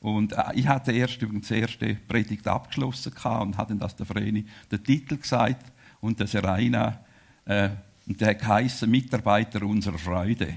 Und 0.02 0.34
äh, 0.34 0.44
ich 0.54 0.68
hatte 0.68 0.92
erst 0.92 1.22
übrigens 1.22 1.48
die 1.48 1.60
erste 1.60 1.96
Predigt 1.96 2.48
abgeschlossen 2.48 3.14
und 3.42 3.58
hatte 3.58 3.76
das 3.76 3.96
der 3.96 4.06
Vreni 4.06 4.46
den 4.72 4.84
Titel 4.84 5.18
gesagt 5.18 5.72
und 6.02 6.20
der 6.20 6.28
Serena 6.28 7.00
äh, 7.46 7.70
und 8.08 8.22
der 8.22 8.36
geheißen 8.36 8.90
Mitarbeiter 8.90 9.64
unserer 9.64 9.98
Freude. 9.98 10.54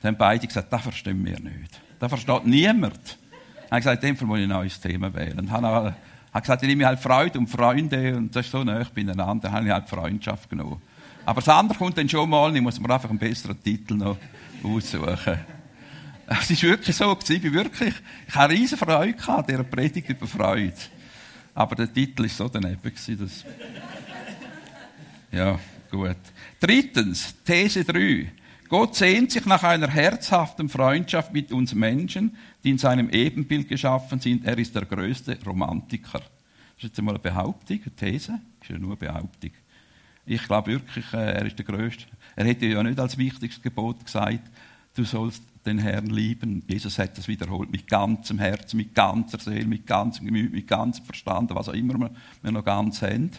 Dann 0.00 0.14
haben 0.14 0.18
beide 0.18 0.46
gesagt, 0.46 0.72
das 0.72 0.82
verstehen 0.82 1.24
wir 1.24 1.38
nicht. 1.38 1.80
Das 1.98 2.08
versteht 2.08 2.46
niemand. 2.46 3.18
Ich 3.64 3.70
habe 3.70 3.80
gesagt, 3.80 4.02
in 4.02 4.08
dem 4.10 4.16
Fall 4.16 4.26
muss 4.26 4.38
ich 4.38 4.44
ein 4.44 4.48
neues 4.50 4.80
Thema 4.80 5.12
wählen. 5.14 5.38
Und 5.38 5.50
habe 5.50 5.94
gesagt, 6.40 6.62
ich 6.62 6.68
nehme 6.68 6.86
halt 6.86 6.98
Freude 6.98 7.38
und 7.38 7.46
Freunde 7.48 8.16
und 8.16 8.34
das 8.34 8.46
ist 8.46 8.52
so 8.52 8.64
nah 8.64 8.84
beieinander. 8.94 9.38
Dann 9.40 9.52
habe 9.52 9.66
ich 9.66 9.72
halt 9.72 9.88
Freundschaft 9.88 10.50
genommen. 10.50 10.80
Aber 11.24 11.40
das 11.40 11.48
andere 11.48 11.78
kommt 11.78 11.96
dann 11.98 12.08
schon 12.08 12.28
mal 12.28 12.54
ich 12.54 12.62
muss 12.62 12.80
mir 12.80 12.90
einfach 12.92 13.08
einen 13.08 13.18
besseren 13.18 13.62
Titel 13.62 13.94
noch 13.94 14.16
aussuchen. 14.64 15.38
Es 16.40 16.62
war 16.62 16.70
wirklich 16.70 16.96
so, 16.96 17.18
ich 17.28 17.42
bin 17.42 17.52
wirklich, 17.52 17.94
ich 18.26 18.34
hatte 18.34 18.54
riesen 18.54 18.78
Freude 18.78 19.28
an 19.28 19.44
dieser 19.46 19.64
Predigt 19.64 20.08
über 20.08 20.26
Freude. 20.26 20.74
Aber 21.54 21.74
der 21.74 21.92
Titel 21.92 22.22
war 22.22 22.28
so 22.28 22.48
daneben, 22.48 22.80
dass, 23.18 23.44
ja, 25.30 25.58
gut. 25.90 26.16
Drittens, 26.60 27.34
These 27.44 27.84
3. 27.84 28.32
Gott 28.68 28.94
sehnt 28.94 29.32
sich 29.32 29.44
nach 29.44 29.62
einer 29.64 29.88
herzhaften 29.88 30.68
Freundschaft 30.68 31.32
mit 31.32 31.52
uns 31.52 31.74
Menschen, 31.74 32.36
die 32.64 32.70
in 32.70 32.78
seinem 32.78 33.10
Ebenbild 33.10 33.68
geschaffen 33.68 34.18
sind. 34.18 34.46
Er 34.46 34.56
ist 34.56 34.74
der 34.74 34.86
größte 34.86 35.38
Romantiker. 35.44 36.20
Das 36.20 36.78
ist 36.78 36.82
jetzt 36.84 36.98
einmal 36.98 37.16
eine 37.16 37.22
Behauptung, 37.22 37.80
eine 37.84 37.94
These. 37.94 38.40
Das 38.60 38.68
ist 38.68 38.72
ja 38.72 38.78
nur 38.78 38.92
eine 38.92 38.96
Behauptung. 38.96 39.50
Ich 40.24 40.42
glaube 40.44 40.72
wirklich, 40.72 41.04
äh, 41.12 41.32
er 41.32 41.44
ist 41.44 41.58
der 41.58 41.66
Größte. 41.66 42.06
Er 42.36 42.46
hätte 42.46 42.66
ja 42.66 42.82
nicht 42.82 42.98
als 42.98 43.18
wichtigstes 43.18 43.62
Gebot 43.62 44.04
gesagt, 44.04 44.50
du 44.94 45.04
sollst 45.04 45.42
den 45.64 45.78
Herrn 45.78 46.06
lieben. 46.06 46.62
Jesus 46.66 46.98
hat 46.98 47.16
das 47.16 47.28
wiederholt 47.28 47.70
mit 47.70 47.86
ganzem 47.86 48.38
Herzen, 48.38 48.76
mit 48.76 48.94
ganzer 48.94 49.38
Seele, 49.38 49.66
mit 49.66 49.86
ganzem 49.86 50.26
Gemüt, 50.26 50.52
mit 50.52 50.66
ganzem 50.66 51.04
Verstand, 51.04 51.54
was 51.54 51.68
auch 51.68 51.74
immer 51.74 52.10
wir 52.42 52.52
noch 52.52 52.64
ganz 52.64 53.02
haben. 53.02 53.30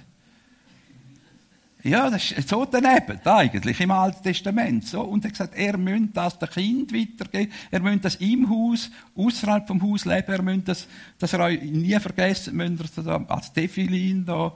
Ja, 1.86 2.10
das 2.10 2.32
ist 2.32 2.48
so 2.48 2.64
daneben, 2.64 3.20
eigentlich, 3.26 3.78
im 3.82 3.92
Alten 3.92 4.24
Testament. 4.24 4.88
So. 4.88 5.02
Und 5.02 5.26
er 5.26 5.28
hat 5.28 5.34
gesagt, 5.34 5.56
er 5.56 5.78
müsste 5.78 6.08
das 6.14 6.40
dem 6.40 6.50
Kind 6.50 6.94
weitergeben, 6.94 7.52
er 7.72 7.82
müsste 7.82 8.00
das 8.00 8.16
im 8.16 8.50
Haus, 8.50 8.90
außerhalb 9.18 9.68
vom 9.68 9.82
Haus 9.82 10.06
leben, 10.06 10.32
er 10.32 10.42
müsste 10.42 10.62
das, 10.62 10.88
dass 11.20 11.34
er 11.34 11.42
euch 11.42 11.62
nie 11.62 12.00
vergessen, 12.00 12.56
müsst 12.56 12.98
ihr 12.98 13.30
als 13.30 13.52
Defilin 13.52 14.24
da, 14.24 14.54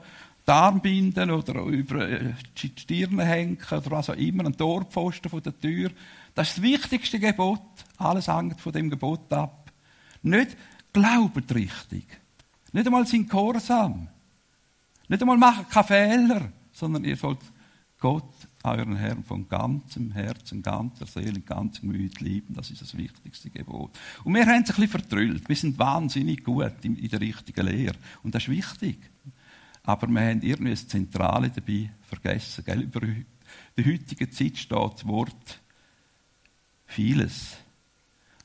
die 0.48 0.52
Armbinden 0.52 1.30
oder 1.30 1.62
über 1.62 2.08
äh, 2.08 2.34
die 2.56 2.72
Stirne 2.74 3.24
hängen 3.24 3.58
oder 3.70 3.90
was 3.90 4.10
auch 4.10 4.16
immer, 4.16 4.46
ein 4.46 4.56
Torpfosten 4.56 5.30
von 5.30 5.42
der 5.42 5.58
Tür. 5.58 5.90
Das 6.34 6.48
ist 6.48 6.58
das 6.58 6.62
wichtigste 6.62 7.18
Gebot. 7.20 7.60
Alles 7.98 8.28
hängt 8.28 8.60
von 8.60 8.72
dem 8.72 8.88
Gebot 8.90 9.32
ab. 9.32 9.70
Nicht 10.22 10.56
glaubet 10.92 11.54
richtig. 11.54 12.06
Nicht 12.72 12.86
einmal 12.86 13.06
sind 13.06 13.28
Gehorsam. 13.28 14.08
Nicht 15.08 15.22
einmal 15.22 15.38
machen 15.38 15.66
keine 15.68 15.86
Fehler 15.86 16.52
sondern 16.78 17.04
ihr 17.04 17.16
sollt 17.16 17.40
Gott, 17.98 18.32
euren 18.62 18.94
Herrn, 18.94 19.24
von 19.24 19.48
ganzem 19.48 20.12
Herzen, 20.12 20.62
ganzer 20.62 21.06
Seele, 21.06 21.40
ganzem 21.40 21.90
Gemüt 21.90 22.20
lieben. 22.20 22.54
Das 22.54 22.70
ist 22.70 22.80
das 22.80 22.96
wichtigste 22.96 23.50
Gebot. 23.50 23.90
Und 24.22 24.34
wir 24.34 24.46
haben 24.46 24.62
es 24.62 24.70
ein 24.70 24.76
bisschen 24.76 24.88
vertrüllt. 24.88 25.48
Wir 25.48 25.56
sind 25.56 25.78
wahnsinnig 25.78 26.44
gut 26.44 26.72
in, 26.82 26.96
der 27.08 27.20
richtigen 27.20 27.66
Lehre. 27.66 27.96
Und 28.22 28.34
das 28.34 28.44
ist 28.44 28.50
wichtig. 28.50 28.98
Aber 29.88 30.06
wir 30.08 30.20
haben 30.20 30.42
irgendwie 30.42 30.72
das 30.72 30.86
Zentrale 30.86 31.48
dabei 31.48 31.88
vergessen. 32.02 32.62
Gell? 32.62 32.82
Über 32.82 33.00
die 33.00 33.24
heutige 33.78 34.28
Zeit 34.28 34.58
steht 34.58 34.92
das 34.92 35.06
Wort 35.06 35.62
vieles. 36.84 37.56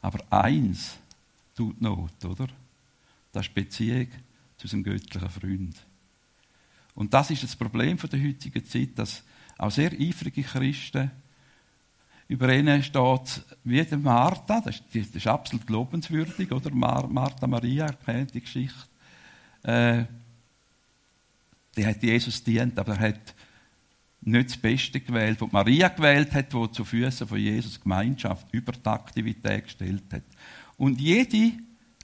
Aber 0.02 0.24
eins 0.30 0.98
tut 1.54 1.82
Not, 1.82 2.24
oder? 2.24 2.48
Das 3.34 3.46
ist 3.46 3.54
Beziehung 3.54 4.08
zu 4.56 4.68
seinem 4.68 4.84
göttlichen 4.84 5.30
Freund. 5.30 5.86
Und 6.96 7.14
das 7.14 7.30
ist 7.30 7.44
das 7.44 7.58
Problem 7.58 7.98
der 7.98 8.24
heutigen 8.24 8.66
Zeit, 8.66 8.92
dass 8.96 9.22
auch 9.58 9.72
sehr 9.72 9.92
eifrige 9.92 10.44
Christen 10.44 11.12
über 12.30 12.56
ihnen 12.56 12.82
steht, 12.84 13.42
wie 13.66 13.84
der 13.84 13.98
Martha, 13.98 14.62
das 14.62 14.76
ist, 14.78 14.84
das 14.94 15.16
ist 15.18 15.28
absolut 15.28 15.70
lobenswürdig, 15.70 16.54
oder? 16.54 16.72
Martha 16.72 17.48
Maria, 17.48 17.92
kennt 17.92 18.34
die 18.34 18.40
Geschichte. 18.40 18.88
Äh, 19.64 20.06
die 21.76 21.86
hat 21.86 22.04
Jesus 22.04 22.44
dient, 22.44 22.78
aber 22.78 22.94
er 22.94 23.10
hat 23.10 23.36
nicht 24.22 24.50
das 24.50 24.58
Beste 24.58 25.00
gewählt, 25.00 25.42
was 25.42 25.52
Maria 25.52 25.90
gewählt 25.90 26.34
hat, 26.34 26.54
wo 26.54 26.68
zu 26.68 26.86
Füßen 26.86 27.28
von 27.28 27.38
Jesus 27.38 27.80
Gemeinschaft 27.80 28.48
über 28.52 28.72
die 28.72 28.86
Aktivität 28.86 29.66
gestellt 29.66 30.04
hat. 30.12 30.24
Und 30.78 31.02
jede 31.02 31.54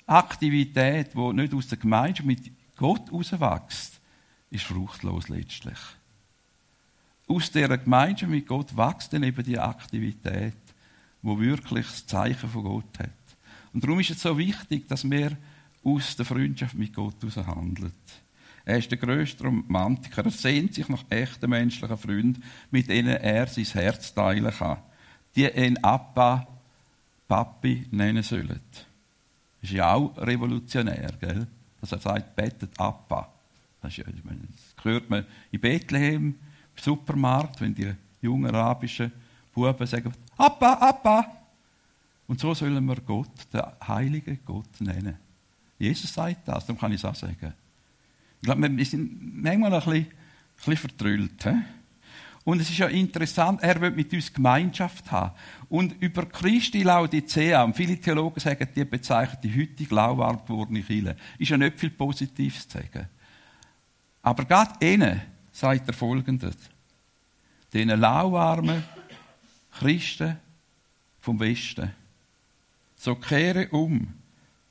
Aktivität, 0.06 1.14
die 1.14 1.34
nicht 1.34 1.54
aus 1.54 1.68
der 1.68 1.78
Gemeinschaft 1.78 2.28
mit 2.28 2.52
Gott 2.76 3.10
herauswächst, 3.10 4.00
ist 4.50 4.64
fruchtlos 4.64 5.30
letztlich. 5.30 5.78
Aus 7.28 7.52
dieser 7.52 7.78
Gemeinschaft 7.78 8.32
mit 8.32 8.48
Gott 8.48 8.76
wächst 8.76 9.14
dann 9.14 9.24
eben 9.24 9.44
die 9.44 9.60
Aktivität, 9.60 10.56
wo 11.22 11.40
wirklich 11.40 11.86
das 11.86 12.08
Zeichen 12.08 12.50
von 12.50 12.64
Gott 12.64 13.00
hat. 13.00 13.10
Und 13.72 13.84
darum 13.84 14.00
ist 14.00 14.10
es 14.10 14.22
so 14.22 14.38
wichtig, 14.38 14.88
dass 14.88 15.10
wir 15.10 15.38
aus 15.84 16.16
der 16.16 16.26
Freundschaft 16.26 16.76
mit 16.76 16.94
Gott 16.94 17.16
heraus 17.22 17.46
handeln. 17.46 17.94
Er 18.70 18.78
ist 18.78 18.92
der 18.92 19.00
grösste 19.00 19.46
Romantiker. 19.46 20.26
Er 20.26 20.30
sehnt 20.30 20.76
sich 20.76 20.88
nach 20.90 21.04
echten 21.10 21.50
menschlichen 21.50 21.98
Freunden, 21.98 22.44
mit 22.70 22.88
denen 22.88 23.16
er 23.16 23.48
sein 23.48 23.66
Herz 23.66 24.14
teilen 24.14 24.52
kann. 24.52 24.78
Die 25.36 25.48
ihn 25.48 25.80
Appa, 25.84 26.46
Papi 27.28 27.88
nennen 27.90 28.22
sollen. 28.22 28.62
Das 28.70 28.84
ist 29.64 29.72
ja 29.72 29.92
auch 29.92 30.16
revolutionär, 30.20 31.14
gell? 31.20 31.48
Dass 31.82 31.94
er 31.94 31.98
sagt, 31.98 32.36
bettet 32.36 32.80
Appa. 32.80 33.34
Das, 33.82 33.98
ist, 33.98 34.06
das 34.08 34.86
hört 34.86 35.10
man 35.10 35.26
in 35.50 35.60
Bethlehem, 35.60 36.28
im 36.28 36.36
Supermarkt, 36.76 37.62
wenn 37.62 37.74
die 37.74 37.92
jungen 38.22 38.54
arabischen 38.54 39.12
Buben 39.52 39.88
sagen, 39.88 40.14
Appa, 40.38 40.74
Appa. 40.74 41.26
Und 42.28 42.40
so 42.40 42.54
sollen 42.54 42.86
wir 42.86 42.98
Gott, 42.98 43.52
den 43.52 43.64
heiligen 43.88 44.38
Gott, 44.46 44.80
nennen. 44.80 45.18
Jesus 45.80 46.14
sagt 46.14 46.48
das, 46.48 46.68
darum 46.68 46.80
kann 46.80 46.92
ich 46.92 47.00
es 47.00 47.06
auch 47.06 47.16
sagen. 47.16 47.56
Ich 48.42 48.46
glaube, 48.46 48.78
wir 48.78 48.86
sind 48.86 49.42
manchmal 49.44 49.74
ein 49.74 49.80
bisschen, 49.80 49.96
ein 49.96 50.08
bisschen 50.56 50.78
vertrüllt. 50.78 51.44
He? 51.44 51.56
Und 52.46 52.62
es 52.62 52.70
ist 52.70 52.80
ja 52.80 52.88
interessant, 52.88 53.62
er 53.62 53.80
will 53.80 53.92
mit 53.92 54.12
uns 54.14 54.34
Gemeinschaft 54.34 55.12
haben. 55.12 55.36
Und 55.68 56.02
über 56.02 56.26
Christi 56.26 56.84
Laodicea, 56.84 57.64
und 57.64 57.76
viele 57.76 58.00
Theologen 58.00 58.40
sagen, 58.40 58.68
die 58.76 58.86
bezeichnet 58.86 59.44
die 59.44 59.56
heutige 59.56 59.94
lauwarm 59.94 60.40
gewordene 60.46 60.82
Kirche, 60.82 61.16
ist 61.38 61.50
ja 61.50 61.58
nicht 61.58 61.80
viel 61.80 61.92
Positives 61.92 62.68
zu 62.68 62.78
sagen. 62.78 63.08
Aber 64.22 64.46
gerade 64.46 64.74
ihnen 64.86 65.22
sagt 65.52 65.88
er 65.88 65.94
folgendes. 65.94 66.56
Den 67.74 67.90
lauwarmen 67.90 68.84
Christen 69.78 70.38
vom 71.22 71.40
Westen. 71.40 71.92
So 72.96 73.16
kehre 73.16 73.68
um 73.70 74.08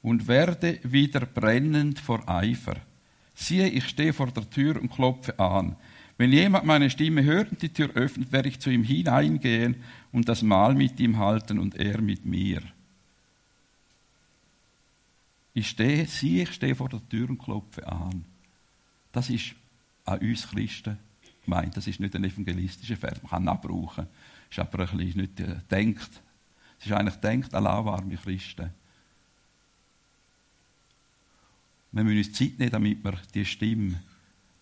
und 0.03 0.27
werde 0.27 0.81
wieder 0.83 1.21
brennend 1.27 1.99
vor 2.01 2.29
Eifer. 2.29 2.77
Siehe, 3.41 3.69
ich 3.69 3.87
stehe 3.89 4.13
vor 4.13 4.33
der 4.33 4.51
Tür 4.51 4.83
und 4.83 4.91
klopfe 4.91 5.39
an. 5.39 5.77
Wenn 6.17 6.33
jemand 6.33 6.65
meine 6.65 6.91
Stimme 6.91 7.23
hört 7.23 7.53
und 7.53 7.63
die 7.63 7.73
Tür 7.73 7.91
öffnet, 7.95 8.33
werde 8.33 8.49
ich 8.49 8.59
zu 8.59 8.69
ihm 8.69 8.83
hineingehen 8.83 9.77
und 10.11 10.29
das 10.29 10.43
Mahl 10.43 10.75
mit 10.75 10.99
ihm 10.99 11.19
halten 11.19 11.61
und 11.61 11.77
er 11.77 12.01
mit 12.01 12.27
mir. 12.27 12.61
Ich 15.55 15.69
stehe, 15.69 16.05
siehe, 16.07 16.43
ich 16.43 16.53
stehe 16.53 16.75
vor 16.75 16.89
der 16.89 17.09
Tür 17.09 17.31
und 17.31 17.39
klopfe 17.39 17.87
an. 17.87 18.25
Das 19.13 19.31
ist 19.31 19.55
an 20.05 20.19
uns 20.19 20.49
Christen 20.49 20.99
gemeint. 21.45 21.77
Das 21.77 21.87
ist 21.87 22.01
nicht 22.01 22.17
ein 22.17 22.25
evangelistischer 22.25 22.97
Vers. 22.97 23.23
Man 23.23 23.31
kann 23.31 23.45
ihn 23.45 23.49
abbrauchen. 23.49 24.09
Ist 24.51 24.59
aber 24.59 24.81
ein 24.81 24.97
bisschen 24.99 25.21
nicht 25.21 25.39
äh, 25.39 25.61
denkt. 25.71 26.11
Es 26.81 26.87
ist 26.87 26.93
eigentlich 26.93 27.21
denkt 27.21 27.55
an 27.55 27.63
lauwarme 27.63 28.17
Christen. 28.17 28.71
Wir 31.99 32.05
müssen 32.05 32.29
uns 32.29 32.39
Zeit 32.39 32.59
nehmen, 32.59 32.71
damit 32.71 33.03
wir 33.03 33.19
die 33.35 33.45
Stimme 33.45 34.01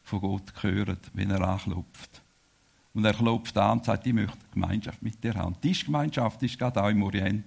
von 0.04 0.20
Gott 0.20 0.52
hören, 0.62 0.96
wenn 1.12 1.30
er 1.30 1.42
anklopft. 1.42 2.22
Und 2.94 3.04
er 3.04 3.12
klopft 3.12 3.58
an 3.58 3.78
und 3.78 3.84
sagt, 3.84 4.06
ich 4.06 4.14
möchte 4.14 4.38
Gemeinschaft 4.54 5.02
mit 5.02 5.22
dir 5.22 5.34
haben. 5.34 5.54
Die 5.62 5.72
Gemeinschaft 5.72 6.42
ist 6.42 6.58
gerade 6.58 6.82
auch 6.82 6.88
im 6.88 7.02
Orient 7.02 7.44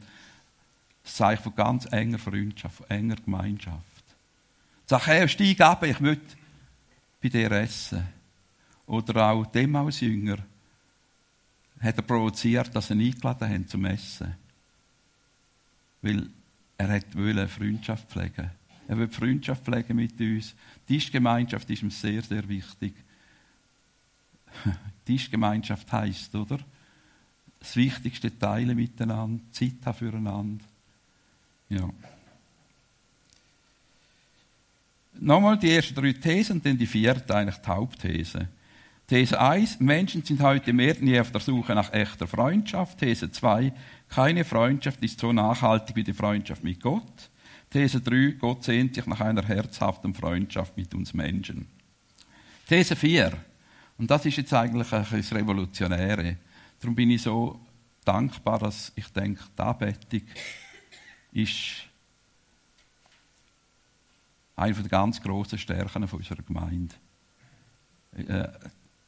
das 1.01 1.15
Zeichen 1.15 1.41
von 1.41 1.55
ganz 1.55 1.91
enger 1.91 2.19
Freundschaft, 2.19 2.75
von 2.75 2.89
enger 2.89 3.15
Gemeinschaft. 3.15 4.03
Zachäus, 4.85 5.31
steig 5.31 5.59
ab, 5.61 5.83
ich 5.83 5.99
möchte 5.99 6.35
bei 7.19 7.29
dir 7.29 7.51
essen. 7.51 8.07
Oder 8.85 9.31
auch 9.31 9.45
dem 9.47 9.75
als 9.75 10.01
Jünger 10.01 10.37
hat 11.79 11.97
er 11.97 12.03
provoziert, 12.03 12.75
dass 12.75 12.87
sie 12.87 12.93
ihn 12.93 13.01
eingeladen 13.01 13.49
haben 13.49 13.67
zum 13.67 13.85
Essen. 13.85 14.35
Weil 16.03 16.29
er 16.77 16.89
wollte 16.89 17.47
Freundschaft 17.47 18.07
pflegen. 18.09 18.51
Er 18.89 18.97
will 18.97 19.07
Freundschaft 19.07 19.63
pflegen 19.63 19.95
mit 19.95 20.19
uns. 20.19 20.55
Tischgemeinschaft 20.87 21.69
ist 21.69 21.83
ihm 21.83 21.91
sehr, 21.91 22.23
sehr 22.23 22.49
wichtig. 22.49 22.95
Tischgemeinschaft 25.05 25.91
heisst, 25.91 26.33
oder? 26.33 26.57
Das 27.59 27.75
Wichtigste 27.75 28.35
teilen 28.37 28.75
miteinander, 28.75 29.43
Zeit 29.51 29.85
haben 29.85 29.95
füreinander. 29.95 30.65
Ja. 31.69 31.87
Nochmal 35.19 35.59
die 35.59 35.71
ersten 35.71 35.93
drei 35.93 36.13
Thesen 36.13 36.63
dann 36.63 36.77
die 36.77 36.87
vierte, 36.87 37.35
eigentlich 37.35 37.57
die 37.57 37.67
Hauptthese. 37.67 38.47
These 39.05 39.39
1, 39.39 39.81
Menschen 39.81 40.23
sind 40.23 40.41
heute 40.41 40.73
mehr 40.73 40.95
denn 40.95 41.07
je 41.07 41.19
auf 41.19 41.31
der 41.31 41.41
Suche 41.41 41.75
nach 41.75 41.93
echter 41.93 42.25
Freundschaft. 42.25 42.97
These 42.97 43.31
2, 43.31 43.71
keine 44.07 44.45
Freundschaft 44.45 45.03
ist 45.03 45.19
so 45.19 45.31
nachhaltig 45.31 45.95
wie 45.95 46.03
die 46.03 46.13
Freundschaft 46.13 46.63
mit 46.63 46.81
Gott. 46.81 47.29
These 47.69 48.01
3, 48.01 48.37
Gott 48.39 48.63
sehnt 48.63 48.95
sich 48.95 49.05
nach 49.05 49.21
einer 49.21 49.43
herzhaften 49.43 50.13
Freundschaft 50.13 50.75
mit 50.75 50.93
uns 50.95 51.13
Menschen. 51.13 51.67
These 52.67 52.95
4, 52.95 53.37
und 53.97 54.09
das 54.09 54.25
ist 54.25 54.37
jetzt 54.37 54.53
eigentlich 54.53 54.89
das 54.89 55.33
Revolutionäre. 55.33 56.37
Darum 56.79 56.95
bin 56.95 57.11
ich 57.11 57.21
so 57.21 57.59
dankbar, 58.03 58.59
dass 58.59 58.91
ich 58.95 59.07
denke, 59.09 59.43
die 59.57 59.61
Anbetung 59.61 60.21
ist 61.31 61.85
eine 64.55 64.73
der 64.73 64.89
ganz 64.89 65.21
grossen 65.21 65.59
Stärken 65.59 66.03
unserer 66.03 66.41
Gemeinde. 66.41 66.95
Äh, 68.17 68.47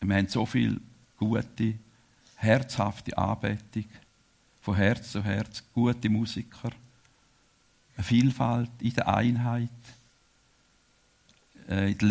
wir 0.01 0.15
haben 0.15 0.27
so 0.27 0.45
viel 0.45 0.79
gute, 1.17 1.75
herzhafte 2.35 3.17
Anbetung, 3.17 3.85
von 4.61 4.75
Herz 4.75 5.11
zu 5.11 5.23
Herz, 5.23 5.63
gute 5.73 6.09
Musiker, 6.09 6.71
Vielfalt 8.03 8.71
in 8.79 8.93
der 8.93 9.07
Einheit. 9.07 9.69
Äh, 11.69 11.91
Im 11.91 12.07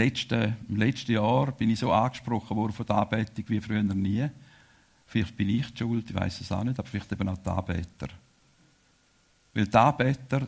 letzten 0.77 1.13
Jahr 1.13 1.53
bin 1.53 1.71
ich 1.71 1.79
so 1.79 1.93
angesprochen 1.93 2.57
worden 2.57 2.73
von 2.73 2.87
der 2.87 2.97
Anbetung 2.97 3.45
wie 3.49 3.61
früher 3.61 3.83
nie. 3.83 4.29
Vielleicht 5.07 5.37
bin 5.37 5.49
ich 5.49 5.67
schuld, 5.77 6.09
ich 6.09 6.15
weiß 6.15 6.41
es 6.41 6.53
auch 6.53 6.63
nicht, 6.63 6.79
aber 6.79 6.89
vielleicht 6.89 7.11
eben 7.13 7.29
auch 7.29 7.39
die 7.39 7.51
Anbeter. 7.51 8.09
Weil 9.53 9.67
die 9.67 9.77
Anbeter, 9.77 10.47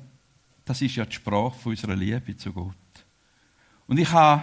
das 0.65 0.81
ist 0.81 0.97
ja 0.97 1.05
die 1.05 1.15
Sprache 1.15 1.59
von 1.59 1.73
unserer 1.73 1.97
Liebe 1.97 2.37
zu 2.37 2.53
Gott. 2.53 2.77
Und 3.89 3.99
ich 3.99 4.11
habe 4.13 4.43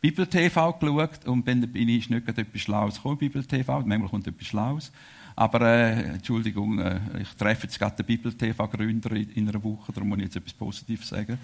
Bibel 0.00 0.26
TV 0.26 0.72
geschaut 0.74 1.24
und 1.24 1.48
dann 1.48 1.62
bin 1.72 1.88
ich 1.88 2.10
nicht 2.10 2.28
etwas 2.28 2.60
Schlaues 2.60 2.96
gekommen, 2.96 3.16
Bibel 3.16 3.42
TV, 3.42 3.80
manchmal 3.86 4.10
kommt 4.10 4.26
etwas 4.26 4.46
Schlaues. 4.46 4.92
Aber, 5.36 5.60
äh, 5.62 6.02
Entschuldigung, 6.14 6.78
äh, 6.78 7.00
ich 7.20 7.28
treffe 7.30 7.64
jetzt 7.64 7.78
gerade 7.78 7.96
den 7.96 8.06
Bibel 8.06 8.32
TV-Gründer 8.32 9.12
in, 9.12 9.30
in, 9.30 9.48
einer 9.48 9.62
Woche, 9.62 9.92
darum 9.92 10.08
muss 10.08 10.18
ich 10.18 10.24
jetzt 10.24 10.36
etwas 10.36 10.52
Positives 10.52 11.08
sagen. 11.08 11.38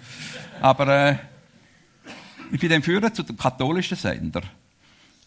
Aber 0.61 1.09
äh, 1.09 1.15
ich 2.51 2.59
bin 2.59 2.69
dann 2.69 2.83
führen 2.83 3.13
zu 3.13 3.23
dem 3.23 3.37
katholischen 3.37 3.97
Sender. 3.97 4.43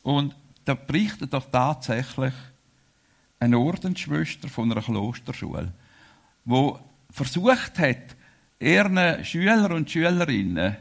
Und 0.02 0.34
da 0.64 0.74
berichtet 0.74 1.32
doch 1.32 1.50
tatsächlich 1.50 2.32
eine 3.38 3.58
Ordensschwester 3.58 4.48
von 4.48 4.72
einer 4.72 4.80
Klosterschule, 4.80 5.72
die 6.44 6.72
versucht 7.10 7.78
hat, 7.78 8.16
ihren 8.58 9.24
Schüler 9.24 9.70
und 9.70 9.90
Schülerinnen 9.90 10.76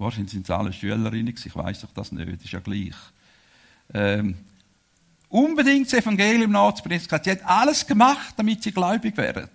Wahrscheinlich 0.00 0.32
sind 0.32 0.44
es 0.44 0.50
alle 0.50 0.72
Schülerinnen, 0.72 1.34
ich 1.36 1.54
weiß 1.54 1.82
doch 1.82 1.92
das 1.92 2.10
nicht, 2.10 2.26
ist 2.42 2.50
ja 2.52 2.60
gleich. 2.60 2.94
Ähm, 3.92 4.34
unbedingt 5.30 5.86
das 5.86 5.98
Evangelium 5.98 6.50
nachzubringen. 6.52 7.02
Sie 7.22 7.30
hat 7.30 7.44
alles 7.44 7.86
gemacht, 7.86 8.34
damit 8.36 8.62
sie 8.62 8.72
gläubig 8.72 9.16
werden. 9.16 9.48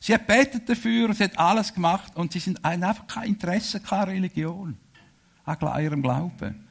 Sie 0.00 0.12
hat 0.12 0.26
betet 0.26 0.68
dafür, 0.68 1.14
sie 1.14 1.24
hat 1.24 1.38
alles 1.38 1.72
gemacht 1.72 2.16
und 2.16 2.32
sie 2.32 2.40
sind 2.40 2.64
einfach 2.64 3.06
kein 3.06 3.28
Interesse, 3.28 3.78
keine 3.78 4.08
Religion 4.08 4.76
an 5.44 5.82
ihrem 5.82 6.02
Glauben. 6.02 6.66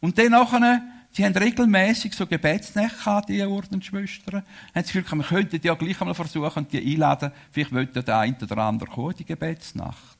Und 0.00 0.18
dann 0.18 0.32
nachher, 0.32 0.82
sie 1.12 1.24
haben 1.24 1.36
regelmäßig 1.36 2.14
so 2.14 2.26
Gebetsnächte 2.26 2.96
gehabt, 2.96 3.28
die 3.28 3.42
Ordensschwestern. 3.42 4.42
Haben 4.74 4.84
sie 4.84 5.00
Gefühl, 5.00 5.18
wir 5.18 5.24
könnten 5.24 5.60
die 5.60 5.66
ja 5.68 5.74
gleich 5.74 6.00
einmal 6.00 6.14
versuchen 6.14 6.64
und 6.64 6.72
die 6.72 6.94
einladen. 6.94 7.30
Vielleicht 7.52 7.72
wollte 7.72 8.02
der 8.02 8.18
eine 8.18 8.36
oder 8.42 8.58
andere 8.58 8.90
kommen, 8.90 9.14
die 9.16 9.24
Gebetsnacht 9.24 10.14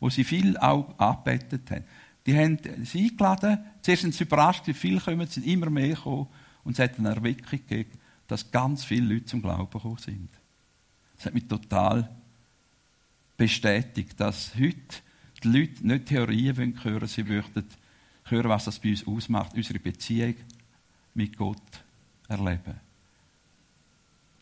wo 0.00 0.10
sie 0.10 0.24
viel 0.24 0.56
auch 0.58 0.98
angebetet 0.98 1.70
haben. 1.70 1.84
Die 2.26 2.36
haben 2.36 2.58
sie 2.84 3.04
eingeladen, 3.04 3.58
zuerst 3.80 4.02
sind 4.02 4.14
sie 4.14 4.24
überrascht, 4.24 4.66
wie 4.66 4.74
viele 4.74 5.00
kommen, 5.00 5.26
sind 5.26 5.46
immer 5.46 5.70
mehr 5.70 5.94
gekommen 5.94 6.28
und 6.68 6.78
es 6.78 6.80
hat 6.80 6.98
eine 6.98 7.08
Erweckung 7.08 7.60
gegeben, 7.66 7.98
dass 8.26 8.50
ganz 8.50 8.84
viele 8.84 9.14
Leute 9.14 9.24
zum 9.24 9.40
Glauben 9.40 9.70
gekommen 9.70 9.96
sind. 9.96 10.28
Das 11.16 11.24
hat 11.24 11.32
mich 11.32 11.48
total 11.48 12.14
bestätigt, 13.38 14.20
dass 14.20 14.54
heute 14.54 14.76
die 15.42 15.48
Leute 15.48 15.86
nicht 15.86 16.06
Theorien 16.06 16.54
hören 16.54 16.76
wollen, 16.84 17.06
sie 17.06 17.24
möchten 17.24 17.64
hören, 18.24 18.50
was 18.50 18.66
das 18.66 18.80
bei 18.80 18.90
uns 18.90 19.06
ausmacht, 19.06 19.54
unsere 19.54 19.78
Beziehung 19.78 20.34
mit 21.14 21.38
Gott 21.38 21.56
erleben. 22.28 22.74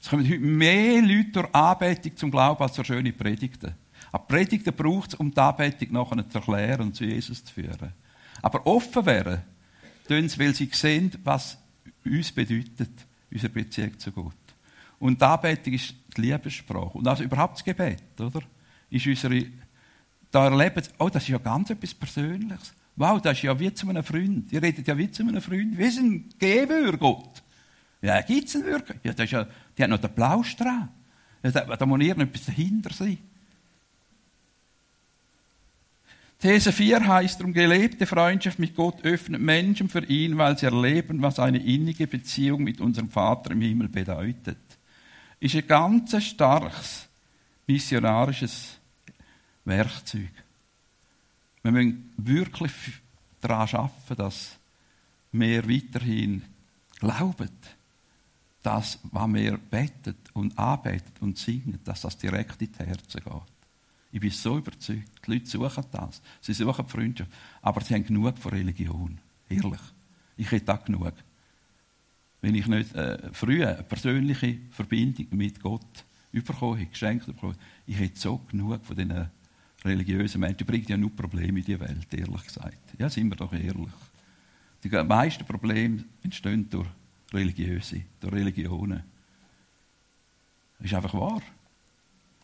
Es 0.03 0.09
kommen 0.09 0.29
heute 0.29 0.41
mehr 0.41 1.03
Leute 1.03 1.31
durch 1.31 1.55
Anbetung 1.55 2.17
zum 2.17 2.33
Glauben 2.33 2.61
als 2.61 2.73
durch 2.73 2.89
schöne 2.89 3.13
Predigten. 3.13 3.77
Aber 4.11 4.25
Predigten 4.25 4.75
braucht 4.75 5.13
es, 5.13 5.15
um 5.15 5.31
die 5.31 5.39
Anbetung 5.39 5.93
nachher 5.93 6.29
zu 6.29 6.39
erklären 6.39 6.89
und 6.89 6.97
zu 6.97 7.05
Jesus 7.05 7.45
zu 7.45 7.55
führen. 7.55 7.93
Aber 8.43 8.67
offen 8.67 9.07
werden, 9.07 9.43
tun 10.09 10.29
sie, 10.29 10.41
weil 10.41 10.55
sie 10.57 10.69
sehen, 10.73 11.13
was 11.23 11.59
uns 12.07 12.33
bedeutet, 12.33 12.91
unsere 13.31 13.53
Beziehung 13.53 13.99
zu 13.99 14.13
Gott. 14.13 14.35
Und 14.99 15.21
die 15.21 15.25
Anbetung 15.25 15.75
ist 15.75 15.95
die 16.17 16.21
Liebessprache. 16.23 16.99
Und 16.99 17.07
also 17.07 17.25
überhaupt 17.25 17.57
das 17.57 17.65
Gebet, 17.65 18.03
oder? 18.19 18.41
Ist 18.89 19.07
unsere, 19.07 19.45
da 20.31 20.45
erleben 20.45 20.83
oh, 20.99 21.09
das 21.09 21.25
ist 21.25 21.29
ja 21.29 21.39
ganz 21.39 21.71
etwas 21.71 21.95
Persönliches. 21.95 22.73
Wow, 22.97 23.21
das 23.21 23.37
ist 23.37 23.43
ja 23.43 23.59
wie 23.59 23.73
zu 23.75 23.89
einem 23.89 24.03
Freund. 24.03 24.51
Ihr 24.53 24.63
redet 24.63 24.89
ja 24.89 24.97
wie 24.97 25.11
zu 25.11 25.23
einem 25.23 25.43
Freund. 25.43 25.77
Wir 25.77 25.91
sind 25.91 26.39
Geber, 26.39 26.97
Gott. 26.97 27.43
Ja, 28.01 28.23
gibt 28.23 28.49
es 28.49 28.57
einen 28.57 28.65
wirklich? 28.65 28.99
Ja, 29.03 29.13
das 29.13 29.25
ist 29.25 29.33
ja, 29.33 29.47
die 29.77 29.83
hat 29.83 29.91
noch 29.91 29.99
den 29.99 30.15
dran. 30.15 30.89
Ja, 31.43 31.51
da, 31.51 31.77
da 31.77 31.87
muss 31.87 32.01
irgendetwas 32.01 32.47
dahinter 32.47 32.93
sein. 32.93 33.19
These 36.39 36.71
4 36.71 37.07
heißt 37.07 37.41
darum, 37.41 37.55
gelebte 37.55 38.07
Freundschaft 38.07 38.59
mit 38.59 38.77
Gott 38.77 39.03
öffnet 39.05 39.41
Menschen 39.41 39.89
für 39.89 40.05
ihn, 40.05 40.37
weil 40.37 40.59
sie 40.59 40.67
erleben, 40.67 41.23
was 41.23 41.39
eine 41.39 41.59
innige 41.59 42.07
Beziehung 42.07 42.63
mit 42.63 42.81
unserem 42.81 43.09
Vater 43.09 43.53
im 43.53 43.63
Himmel 43.63 43.89
bedeutet. 43.89 44.59
Ist 45.41 45.55
ein 45.55 45.67
ganz 45.67 46.23
starkes 46.23 47.09
missionarisches 47.67 48.79
Werkzeug. 49.65 50.31
Wir 51.63 51.73
müssen 51.73 52.13
wirklich 52.17 52.73
daran 53.41 53.69
arbeiten, 53.69 54.17
dass 54.17 54.57
wir 55.33 55.69
weiterhin 55.69 56.43
glauben, 57.01 57.51
dass, 58.63 58.99
was 59.05 59.35
wir 59.35 59.57
betet 59.57 60.17
und 60.33 60.59
arbeitet 60.59 61.21
und 61.21 61.39
singen, 61.39 61.81
dass 61.85 62.03
das 62.03 62.19
direkt 62.19 62.61
in 62.63 62.73
die 62.73 62.85
Herzen 62.85 63.21
geht. 63.23 63.56
Ich 64.13 64.21
bin 64.21 64.31
so 64.31 64.59
überzeugt. 64.59 65.27
Die 65.27 65.33
Leute 65.33 65.47
suchen 65.47 65.85
das. 65.91 66.23
Sie 66.41 66.55
suchen 66.55 66.87
Freundschaft. 66.87 67.31
Aber 67.63 67.81
sie 67.81 67.95
haben 67.95 68.05
genug 68.05 68.39
von 68.39 68.53
Religion. 68.53 69.19
Ehrlich. 69.49 69.81
Ich 70.37 70.51
hätte 70.51 70.73
auch 70.73 70.85
genug. 70.85 71.13
Wenn 72.41 72.55
ich 72.55 72.67
nicht 72.67 72.95
äh, 72.95 73.19
früher 73.33 73.75
eine 73.75 73.83
persönliche 73.83 74.59
Verbindung 74.71 75.27
mit 75.31 75.61
Gott 75.61 76.05
bekommen 76.33 76.79
hätte, 76.79 76.91
geschenkt 76.91 77.27
bekommen 77.27 77.57
ich 77.87 77.99
hätte 77.99 78.19
so 78.19 78.39
genug 78.39 78.85
von 78.85 78.97
diesen 78.97 79.31
religiösen 79.85 80.41
Menschen. 80.41 80.59
Die 80.59 80.65
bringen 80.65 80.87
ja 80.89 80.97
nur 80.97 81.15
Probleme 81.15 81.61
in 81.61 81.65
die 81.65 81.81
Welt, 81.81 82.13
ehrlich 82.13 82.45
gesagt. 82.45 82.95
Ja, 82.99 83.09
sind 83.09 83.31
wir 83.31 83.37
doch 83.37 83.53
ehrlich. 83.53 83.93
Die 84.85 84.89
meisten 84.89 85.45
Probleme 85.47 86.05
entstehen 86.23 86.69
durch 86.69 86.89
Religiöse, 87.33 88.03
durch 88.21 88.35
Religionen. 88.35 89.03
Das 90.79 90.87
ist 90.87 90.95
einfach 90.95 91.15
wahr. 91.15 91.43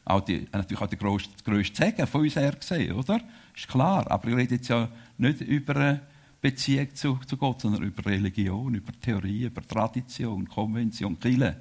Auch 0.05 0.21
die, 0.21 0.47
natürlich 0.53 0.81
auch 0.81 0.89
der 0.89 0.99
grösste, 0.99 1.75
Segen 1.75 2.07
von 2.07 2.23
uns 2.23 2.37
her 2.37 2.53
gesehen, 2.53 2.93
oder? 2.93 3.21
Ist 3.55 3.69
klar. 3.69 4.11
Aber 4.11 4.29
ich 4.29 4.37
rede 4.37 4.57
jetzt 4.57 4.69
ja 4.69 4.89
nicht 5.17 5.41
über 5.43 5.77
eine 5.77 6.01
Beziehung 6.41 6.95
zu, 6.95 7.21
zu 7.27 7.37
Gott, 7.37 7.61
sondern 7.61 7.85
über 7.85 8.05
Religion, 8.05 8.75
über 8.75 8.93
Theorie, 9.01 9.45
über 9.45 9.63
Tradition, 9.63 10.49
Konvention, 10.49 11.19
Kille. 11.21 11.57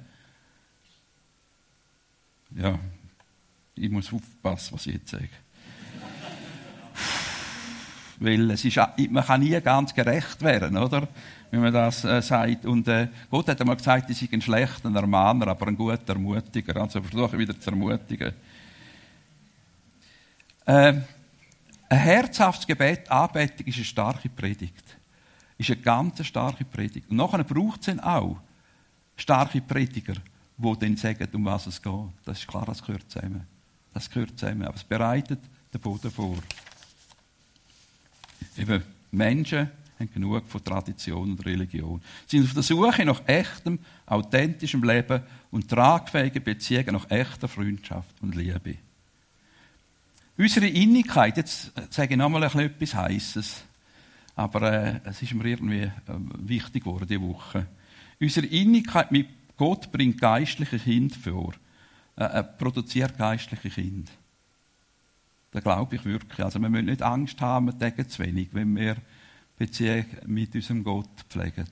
Ja, 2.56 2.78
ich 3.76 3.90
muss 3.90 4.12
aufpassen, 4.12 4.74
was 4.74 4.86
ich 4.86 4.94
jetzt 4.94 5.10
sage. 5.10 5.28
Weil 8.22 8.52
es 8.52 8.64
ist, 8.64 8.78
man 9.10 9.24
kann 9.24 9.40
nie 9.40 9.60
ganz 9.60 9.92
gerecht 9.92 10.40
werden, 10.42 10.76
oder? 10.76 11.08
Wenn 11.50 11.60
man 11.60 11.72
das 11.72 12.04
äh, 12.04 12.22
sagt. 12.22 12.64
Und 12.64 12.86
äh, 12.86 13.08
Gott 13.30 13.48
hat 13.48 13.60
einmal 13.60 13.76
gesagt, 13.76 14.08
ich 14.10 14.18
sei 14.18 14.28
ein 14.32 14.40
schlechter 14.40 14.94
Ermahner, 14.94 15.48
aber 15.48 15.66
ein 15.66 15.76
guter 15.76 16.12
Ermutiger. 16.14 16.80
Also 16.80 17.02
versuche 17.02 17.36
wieder 17.36 17.58
zu 17.58 17.70
ermutigen. 17.70 18.32
Äh, 20.64 20.92
ein 21.88 21.98
herzhaftes 21.98 22.66
Gebet, 22.66 23.10
Anbetung 23.10 23.66
ist 23.66 23.76
eine 23.76 23.84
starke 23.84 24.28
Predigt. 24.28 24.96
Ist 25.58 25.70
eine 25.70 25.80
ganz 25.80 26.24
starke 26.24 26.64
Predigt. 26.64 27.10
Und 27.10 27.16
nachher 27.16 27.42
braucht 27.42 27.86
es 27.86 27.98
auch 27.98 28.38
starke 29.16 29.60
Prediger, 29.60 30.14
die 30.56 30.78
dann 30.78 30.96
sagen, 30.96 31.28
um 31.32 31.44
was 31.44 31.66
es 31.66 31.82
geht. 31.82 31.92
Das 32.24 32.38
ist 32.38 32.46
klar, 32.46 32.66
das 32.66 32.82
gehört 32.82 33.10
zusammen. 33.10 33.46
Das 33.92 34.08
gehört 34.08 34.38
zusammen. 34.38 34.62
Aber 34.62 34.76
es 34.76 34.84
bereitet 34.84 35.40
den 35.74 35.80
Boden 35.80 36.10
vor. 36.10 36.38
Eben, 38.56 38.82
Menschen 39.10 39.70
haben 39.98 40.12
genug 40.12 40.46
von 40.46 40.64
Tradition 40.64 41.32
und 41.32 41.46
Religion. 41.46 42.00
Sie 42.26 42.38
sind 42.38 42.48
auf 42.48 42.54
der 42.54 42.62
Suche 42.62 43.04
nach 43.04 43.22
echtem, 43.26 43.78
authentischem 44.06 44.82
Leben 44.82 45.22
und 45.50 45.68
tragfähigen 45.68 46.42
Beziehungen 46.42 46.94
nach 46.94 47.10
echter 47.10 47.48
Freundschaft 47.48 48.14
und 48.20 48.34
Liebe. 48.34 48.76
Unsere 50.36 50.66
Innigkeit, 50.66 51.36
jetzt 51.36 51.72
sage 51.90 52.14
ich 52.14 52.16
nochmal 52.16 52.44
etwas 52.44 52.94
Heißes, 52.94 53.64
aber 54.34 54.72
äh, 54.72 55.00
es 55.04 55.20
ist 55.22 55.34
mir 55.34 55.44
irgendwie 55.44 55.82
äh, 55.82 55.90
wichtig 56.38 56.84
geworden 56.84 57.06
diese 57.06 57.20
Woche. 57.20 57.66
Unsere 58.18 58.46
Innigkeit 58.46 59.12
mit 59.12 59.28
Gott 59.56 59.92
bringt 59.92 60.20
geistliche 60.20 60.78
Kinder 60.78 61.14
vor, 61.16 61.52
äh, 62.16 62.24
äh, 62.24 62.42
produziert 62.42 63.18
geistliche 63.18 63.68
Kinder. 63.68 64.10
Da 65.52 65.60
glaube 65.60 65.96
ich 65.96 66.04
wirklich. 66.04 66.40
Also 66.40 66.58
wir 66.60 66.68
müssen 66.68 66.86
nicht 66.86 67.02
Angst 67.02 67.40
haben, 67.40 67.66
wir 67.66 67.72
denken 67.74 68.08
zu 68.08 68.22
wenig, 68.22 68.48
wenn 68.52 68.74
wir 68.74 68.96
Beziehung 69.56 70.06
mit 70.26 70.54
unserem 70.54 70.82
Gott 70.82 71.10
pflegen 71.28 71.66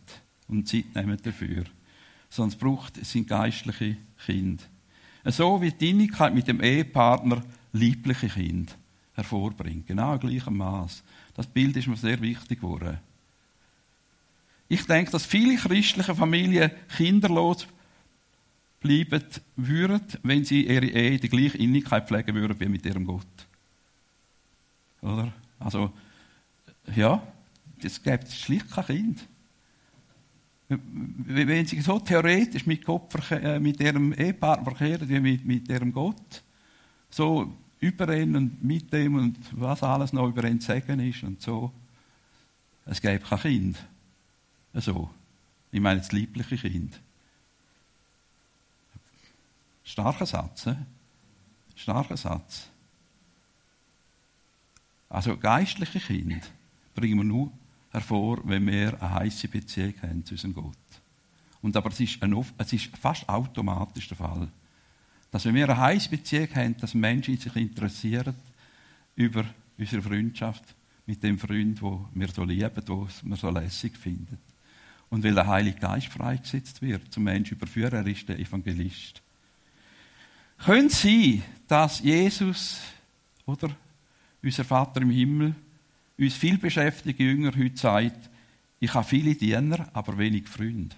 und 0.48 0.68
Zeit 0.68 0.94
nehmen 0.94 1.18
dafür. 1.20 1.64
Es 2.28 2.56
braucht, 2.56 2.98
es 2.98 3.10
sind 3.10 3.26
geistliche 3.26 3.96
Kinder. 4.24 4.62
So 5.24 5.60
wie 5.60 5.72
die 5.72 5.90
Innigkeit 5.90 6.34
mit 6.34 6.46
dem 6.46 6.62
Ehepartner 6.62 7.42
liebliche 7.72 8.28
Kinder 8.28 8.72
hervorbringt. 9.14 9.86
Genau 9.86 10.14
im 10.14 10.20
gleichen 10.20 10.56
Maß. 10.56 11.02
Das 11.34 11.46
Bild 11.46 11.76
ist 11.76 11.88
mir 11.88 11.96
sehr 11.96 12.20
wichtig 12.20 12.60
geworden. 12.60 12.98
Ich 14.68 14.86
denke, 14.86 15.10
dass 15.10 15.26
viele 15.26 15.56
christliche 15.56 16.14
Familien 16.14 16.70
kinderlos 16.96 17.66
bleiben 18.78 19.24
würden, 19.56 20.06
wenn 20.22 20.44
sie 20.44 20.66
ihre 20.66 20.86
Ehe 20.86 21.18
die 21.18 21.28
gleiche 21.28 21.58
Innigkeit 21.58 22.06
pflegen 22.06 22.34
würden 22.34 22.60
wie 22.60 22.68
mit 22.68 22.86
ihrem 22.86 23.04
Gott. 23.04 23.26
Oder? 25.02 25.32
Also, 25.58 25.92
ja, 26.94 27.22
es 27.82 28.02
gibt 28.02 28.28
schlicht 28.28 28.70
kein 28.70 28.86
Kind. 28.86 29.28
Wenn 30.68 31.66
sie 31.66 31.80
so 31.80 31.98
theoretisch 31.98 32.66
mit, 32.66 32.84
Gott, 32.84 33.12
äh, 33.32 33.58
mit 33.58 33.80
ihrem 33.80 34.12
Ehepartner 34.12 34.64
verkehren 34.70 35.08
wie 35.08 35.20
mit, 35.20 35.44
mit 35.44 35.68
ihrem 35.68 35.92
Gott, 35.92 36.42
so 37.10 37.52
über 37.80 38.16
ihn 38.16 38.36
und 38.36 38.62
mit 38.62 38.92
dem 38.92 39.16
und 39.16 39.36
was 39.52 39.82
alles 39.82 40.12
noch 40.12 40.28
über 40.28 40.44
ihn 40.44 40.60
zu 40.60 40.68
sagen 40.68 41.00
ist 41.00 41.24
und 41.24 41.42
so, 41.42 41.72
es 42.86 43.00
gibt 43.00 43.24
kein 43.24 43.40
Kind. 43.40 43.78
So. 44.74 45.10
Ich 45.72 45.80
meine 45.80 46.00
das 46.00 46.12
liebliche 46.12 46.56
Kind. 46.56 47.00
Starker 49.84 50.26
Satz, 50.26 50.66
eh? 50.66 50.76
Starker 51.74 52.16
Satz. 52.16 52.68
Also 55.10 55.36
geistliche 55.36 55.98
Kinder 55.98 56.40
bringen 56.94 57.18
wir 57.18 57.24
nur 57.24 57.52
hervor, 57.90 58.40
wenn 58.44 58.66
wir 58.66 58.94
eine 59.02 59.14
heiße 59.14 59.48
Beziehung 59.48 59.94
haben 60.02 60.24
zu 60.24 60.34
unserem 60.34 60.54
Gott. 60.54 60.76
Und 61.60 61.76
aber 61.76 61.90
es 61.90 62.00
ist, 62.00 62.22
ein, 62.22 62.34
es 62.56 62.72
ist 62.72 62.96
fast 62.96 63.28
automatisch 63.28 64.08
der 64.08 64.16
Fall, 64.16 64.48
dass 65.30 65.44
wenn 65.44 65.54
wir 65.56 65.68
eine 65.68 65.76
heiße 65.76 66.08
Beziehung 66.08 66.48
haben, 66.54 66.76
dass 66.76 66.94
Menschen 66.94 67.36
sich 67.36 67.54
interessieren 67.56 68.34
über 69.16 69.44
unsere 69.76 70.00
Freundschaft 70.00 70.64
mit 71.06 71.22
dem 71.22 71.38
Freund, 71.38 71.82
wo 71.82 72.08
wir 72.14 72.28
so 72.28 72.44
lieben, 72.44 72.82
wo 72.86 73.08
wir 73.22 73.36
so 73.36 73.50
lässig 73.50 73.96
finden. 73.96 74.38
Und 75.08 75.24
weil 75.24 75.34
der 75.34 75.48
Heilige 75.48 75.80
Geist 75.80 76.06
freigesetzt 76.06 76.80
wird, 76.82 77.12
zum 77.12 77.24
Menschen 77.24 77.56
überführen, 77.56 77.94
er 77.94 78.06
ist 78.06 78.28
der 78.28 78.38
Evangelist. 78.38 79.20
Könnte 80.58 80.86
es 80.86 81.02
sein, 81.02 81.42
dass 81.66 81.98
Jesus 81.98 82.80
oder 83.44 83.70
unser 84.42 84.64
Vater 84.64 85.02
im 85.02 85.10
Himmel 85.10 85.54
uns 86.18 86.34
viel 86.34 86.58
beschäftigte 86.58 87.22
Jünger 87.22 87.56
heute 87.56 87.76
sagt, 87.76 88.30
ich 88.78 88.92
habe 88.92 89.06
viele 89.06 89.34
Diener, 89.34 89.88
aber 89.92 90.16
wenig 90.18 90.48
Freunde. 90.48 90.96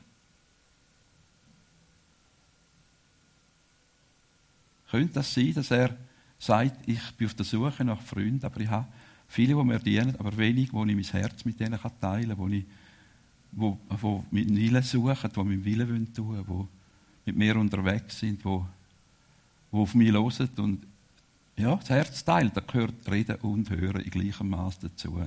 Könnte 4.90 5.14
das 5.14 5.32
sein, 5.32 5.54
dass 5.54 5.70
er 5.70 5.96
sagt, 6.38 6.86
ich 6.86 7.00
bin 7.12 7.26
auf 7.26 7.34
der 7.34 7.44
Suche 7.44 7.84
nach 7.84 8.00
Freunden, 8.02 8.44
aber 8.44 8.60
ich 8.60 8.68
habe 8.68 8.86
viele, 9.28 9.54
die 9.54 9.64
mir 9.64 9.78
dienen, 9.78 10.16
aber 10.16 10.36
wenig, 10.36 10.72
wo 10.72 10.84
ich 10.84 10.94
mein 10.94 11.22
Herz 11.22 11.44
mit 11.44 11.58
denen 11.58 11.78
teilen 12.00 12.36
kann, 12.36 12.36
wo, 12.36 12.48
wo, 13.52 13.78
wo 14.00 14.24
mit 14.30 14.48
dem 14.48 14.56
Willen 14.56 14.82
suchen, 14.82 15.30
die 15.34 15.38
meinen 15.38 15.64
Willen 15.64 16.12
tun 16.12 16.46
wollen, 16.46 16.68
die 17.26 17.30
mit 17.30 17.36
mir 17.36 17.56
unterwegs 17.56 18.18
sind, 18.18 18.44
die, 18.44 18.48
die 19.72 19.76
auf 19.76 19.94
mich 19.94 20.12
hören 20.12 20.50
und 20.58 20.86
ja, 21.56 21.76
das 21.76 21.90
Herz 21.90 22.24
teilt, 22.24 22.56
da 22.56 22.60
gehört 22.60 23.10
Reden 23.10 23.36
und 23.36 23.70
Hören 23.70 24.00
in 24.00 24.10
gleichem 24.10 24.48
Maß 24.48 24.80
dazu. 24.80 25.22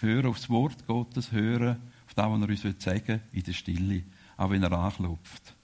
Hören 0.00 0.26
auf 0.26 0.36
das 0.36 0.50
Wort 0.50 0.86
Gottes, 0.86 1.32
hören 1.32 1.76
auf 2.06 2.14
das, 2.14 2.26
was 2.26 2.40
er 2.40 2.48
uns 2.48 2.84
sagen 2.84 3.06
will, 3.06 3.20
in 3.32 3.42
der 3.42 3.52
Stille, 3.52 4.02
auch 4.36 4.50
wenn 4.50 4.62
er 4.62 4.72
anklopft. 4.72 5.54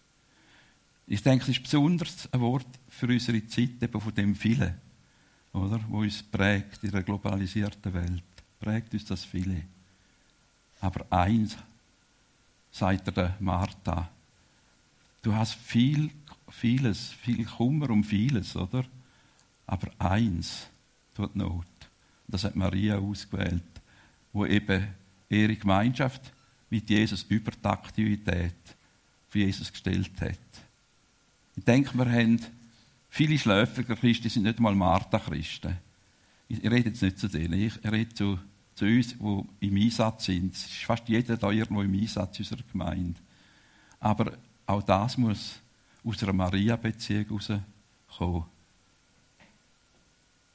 Ich 1.07 1.23
denke, 1.23 1.45
es 1.45 1.59
ist 1.59 1.63
besonders 1.63 2.33
ein 2.33 2.41
Wort 2.41 2.67
für 2.89 3.07
unsere 3.07 3.47
Zeit, 3.47 3.83
eben 3.83 4.01
von 4.01 4.15
dem 4.15 4.35
Viele, 4.35 4.79
oder? 5.53 5.81
Wo 5.89 5.99
uns 5.99 6.23
prägt 6.23 6.83
in 6.83 6.91
der 6.91 7.03
globalisierten 7.03 7.93
Welt. 7.93 8.23
Prägt 8.59 8.95
uns 8.95 9.05
das 9.05 9.25
Viele. 9.25 9.63
Aber 10.81 11.07
eins, 11.11 11.57
sagt 12.71 13.07
er 13.09 13.13
der 13.13 13.37
Martha, 13.39 14.09
du 15.23 15.35
hast 15.35 15.55
viel, 15.55 16.11
vieles, 16.51 17.11
viel 17.11 17.45
Kummer 17.45 17.91
um 17.91 18.03
vieles, 18.03 18.57
oder? 18.57 18.85
Aber 19.67 19.91
eins 19.99 20.69
tut 21.15 21.35
Not. 21.37 21.67
Das 22.27 22.45
hat 22.45 22.57
Maria 22.57 22.99
ausgewählt, 22.99 23.63
wo 24.33 24.47
eben 24.47 24.89
ihre 25.29 25.57
Gemeinschaft 25.57 26.33
mit 26.71 26.89
Jesus 26.91 27.25
über 27.29 27.51
die 27.51 27.65
Aktivität 27.65 28.55
für 29.29 29.39
Jesus 29.39 29.71
gestellt 29.71 30.21
hat. 30.21 30.39
Ich 31.57 31.65
denke, 31.65 31.97
wir 31.97 32.11
haben 32.11 32.41
viele 33.09 33.39
schläfrige 33.39 33.97
Christen, 33.97 34.29
sind 34.29 34.43
nicht 34.45 34.59
einmal 34.59 34.75
Martha-Christen. 34.75 35.77
Ich 36.49 36.63
rede 36.63 36.91
jetzt 36.91 37.03
nicht 37.03 37.19
zu 37.19 37.29
denen, 37.29 37.61
ich 37.61 37.85
rede 37.85 38.13
zu, 38.13 38.39
zu 38.75 38.85
uns, 38.85 39.17
die 39.17 39.67
im 39.67 39.77
Einsatz 39.77 40.27
sind. 40.27 40.55
Es 40.55 40.67
ist 40.67 40.85
fast 40.85 41.09
jeder 41.09 41.37
da 41.37 41.51
irgendwo 41.51 41.83
im 41.83 41.95
Einsatz 41.95 42.39
unserer 42.39 42.63
Gemeinde. 42.71 43.21
Aber 44.01 44.37
auch 44.67 44.83
das 44.83 45.17
muss 45.17 45.61
aus 46.05 46.23
einer 46.23 46.33
Maria-Beziehung 46.33 47.27
herauskommen 47.27 48.54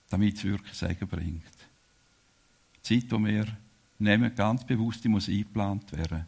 damit 0.09 0.37
es 0.37 0.43
wirklich 0.43 0.73
Segen 0.73 1.07
bringt. 1.07 1.43
Die 2.75 2.99
Zeit, 2.99 3.11
die 3.11 3.25
wir 3.25 3.45
nehmen, 3.99 4.33
ganz 4.35 4.65
bewusst, 4.65 5.03
die 5.03 5.09
muss 5.09 5.29
eingeplant 5.29 5.91
werden. 5.91 6.25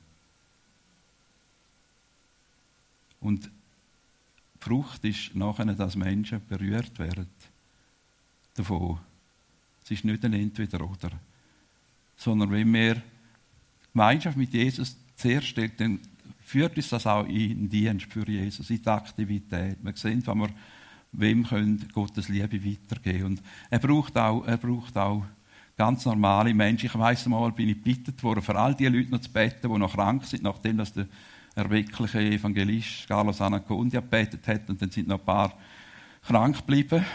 Und 3.20 3.50
Frucht 4.60 5.04
ist 5.06 5.36
nachher, 5.36 5.66
dass 5.66 5.96
Menschen 5.96 6.42
berührt 6.48 6.98
werden 7.00 7.28
davon. 8.54 9.00
Es 9.84 9.92
ist 9.92 10.06
nicht 10.06 10.24
ein 10.24 10.34
Entweder-Oder. 10.34 11.12
Sondern 12.18 12.52
wenn 12.52 12.72
wir 12.72 13.02
Gemeinschaft 13.92 14.38
mit 14.38 14.54
Jesus 14.54 14.96
zuerst 15.16 15.58
dann 15.78 16.00
führt 16.44 16.76
uns 16.76 16.90
das 16.90 17.08
auch 17.08 17.26
in 17.26 17.70
den 17.70 17.70
Dienst 17.70 18.12
für 18.12 18.28
Jesus, 18.28 18.70
in 18.70 18.82
die 18.82 18.88
Aktivität. 18.88 19.78
Wir 19.82 19.96
sehen, 19.96 20.26
wenn 20.26 20.40
wir 20.40 20.50
wem 21.12 21.46
können 21.46 21.88
Gottes 21.94 22.30
Liebe 22.30 22.64
weitergeben. 22.64 23.26
Und 23.26 23.44
er 23.70 23.80
braucht 23.80 24.18
auch, 24.18 24.46
er 24.46 24.58
braucht 24.58 24.98
auch 24.98 25.24
ganz 25.78 26.06
normale 26.06 26.54
Menschen. 26.54 26.86
Ich 26.86 26.98
weiss 26.98 27.26
mal, 27.26 27.52
bin 27.52 27.70
ich 27.70 27.84
gebeten 27.84 28.14
worden, 28.22 28.42
für 28.42 28.56
all 28.56 28.76
die 28.76 28.88
Leute 28.88 29.12
noch 29.12 29.22
zu 29.22 29.32
beten, 29.32 29.72
die 29.72 29.80
noch 29.80 29.94
krank 29.94 30.26
sind, 30.26 30.44
nachdem 30.44 30.78
dass 30.78 30.94
der 30.94 31.08
erweckliche 31.56 32.20
Evangelist 32.20 33.08
Carlos 33.08 33.42
Anacondia 33.42 34.00
gebetet 34.00 34.48
hat. 34.48 34.70
Und 34.70 34.82
dann 34.82 34.92
sind 34.92 35.08
noch 35.08 35.20
ein 35.20 35.26
paar 35.26 35.54
krank 36.26 36.58
geblieben. 36.58 37.06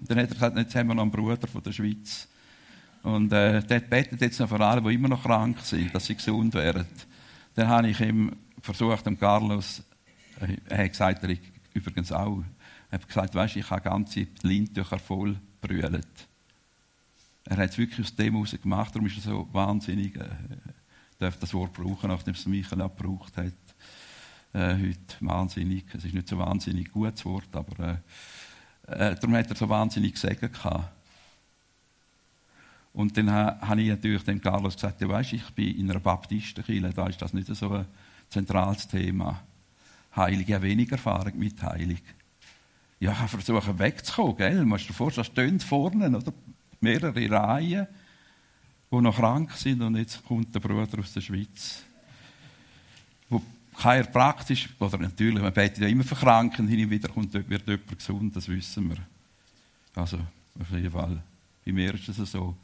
Und 0.00 0.10
dann 0.10 0.18
hat 0.18 0.28
er 0.28 0.34
gesagt, 0.34 0.56
jetzt 0.56 0.74
haben 0.74 0.88
wir 0.88 0.94
noch 0.94 1.02
einen 1.02 1.10
Bruder 1.10 1.46
von 1.46 1.62
der 1.62 1.72
Schweiz. 1.72 2.28
Und 3.02 3.32
äh, 3.32 3.62
der 3.62 3.80
betet 3.80 4.20
jetzt 4.20 4.38
noch 4.38 4.48
für 4.48 4.60
alle, 4.60 4.80
die 4.80 4.94
immer 4.94 5.08
noch 5.08 5.22
krank 5.22 5.58
sind, 5.60 5.94
dass 5.94 6.06
sie 6.06 6.14
gesund 6.14 6.54
werden. 6.54 6.86
Dann 7.54 7.68
habe 7.68 7.88
ich 7.88 8.00
ihm 8.00 8.32
versucht, 8.60 9.04
dem 9.04 9.18
Carlos, 9.18 9.82
äh, 10.40 10.56
er 10.68 10.84
hat 10.84 10.90
gesagt, 10.90 11.24
er 11.24 11.36
übrigens 11.74 12.12
auch 12.12 12.44
hat 12.92 13.08
gesagt, 13.08 13.34
weißt, 13.34 13.56
ich 13.56 13.70
habe 13.70 13.80
ganze 13.80 14.26
Lindtücher 14.42 14.98
voll 14.98 15.36
brüllt. 15.60 16.28
Er 17.44 17.56
hat 17.56 17.70
es 17.70 17.78
wirklich 17.78 18.00
aus 18.00 18.14
dem 18.14 18.34
heraus 18.34 18.56
gemacht, 18.62 18.94
darum 18.94 19.06
ist 19.06 19.16
er 19.16 19.22
so 19.22 19.48
wahnsinnig, 19.52 20.14
äh, 20.16 20.28
darf 21.18 21.38
das 21.38 21.54
Wort 21.54 21.72
brauchen, 21.72 22.08
nachdem 22.08 22.34
es 22.34 22.46
Michael 22.46 22.82
auch 22.82 22.96
gebraucht 22.96 23.36
hat. 23.36 23.52
Äh, 24.52 24.74
heute 24.74 25.16
wahnsinnig, 25.20 25.84
es 25.94 26.04
ist 26.04 26.14
nicht 26.14 26.28
so 26.28 26.38
wahnsinnig 26.38 26.92
gutes 26.92 27.24
Wort, 27.24 27.48
aber 27.52 28.00
äh, 28.88 29.10
äh, 29.10 29.14
darum 29.14 29.34
hat 29.34 29.48
er 29.48 29.56
so 29.56 29.68
wahnsinnig 29.68 30.12
gesagt 30.12 30.40
gehabt. 30.40 30.92
Und 32.92 33.16
dann 33.16 33.30
habe 33.30 33.80
ich 33.80 33.88
natürlich 33.88 34.22
dem 34.22 34.40
Carlos 34.40 34.74
gesagt, 34.74 35.00
ja, 35.00 35.08
weißt, 35.08 35.32
ich 35.32 35.50
bin 35.50 35.74
in 35.78 35.90
einer 35.90 36.00
Baptistenkirche, 36.00 36.90
da 36.90 37.06
ist 37.06 37.22
das 37.22 37.32
nicht 37.32 37.46
so 37.46 37.70
ein 37.72 37.86
zentrales 38.28 38.86
Thema. 38.86 39.42
Heilig, 40.14 40.48
ja 40.48 40.60
weniger 40.60 40.92
Erfahrung 40.92 41.38
mit 41.38 41.62
Heilig. 41.62 42.02
Ja, 43.02 43.14
versuchen 43.26 43.78
wegzukommen, 43.80 44.36
gell? 44.36 44.58
Du 44.58 44.64
musst 44.64 44.88
dir 44.88 44.92
vorstellen, 44.92 45.24
stehen 45.24 45.60
vorne, 45.60 46.16
oder? 46.16 46.32
Mehrere 46.80 47.30
Reihen, 47.30 47.88
die 48.92 48.96
noch 48.96 49.16
krank 49.16 49.50
sind 49.52 49.82
und 49.82 49.96
jetzt 49.96 50.24
kommt 50.24 50.54
der 50.54 50.60
Bruder 50.60 51.00
aus 51.00 51.12
der 51.12 51.20
Schweiz. 51.20 51.82
Wo 53.28 53.42
keiner 53.76 54.04
praktisch, 54.04 54.68
oder 54.78 54.98
natürlich, 54.98 55.42
man 55.42 55.52
betet 55.52 55.78
ja 55.78 55.88
immer 55.88 56.04
für 56.04 56.14
Kranken, 56.14 56.68
hin 56.68 56.84
und 56.84 56.90
wieder 56.90 57.08
kommt, 57.08 57.34
wird 57.34 57.66
jemand 57.66 57.98
gesund, 57.98 58.36
das 58.36 58.46
wissen 58.46 58.88
wir. 58.90 58.98
Also, 59.96 60.18
auf 60.60 60.70
jeden 60.70 60.90
Fall. 60.92 61.20
Bei 61.64 61.72
mir 61.72 61.94
ist 61.94 62.08
es 62.08 62.30
so, 62.30 62.56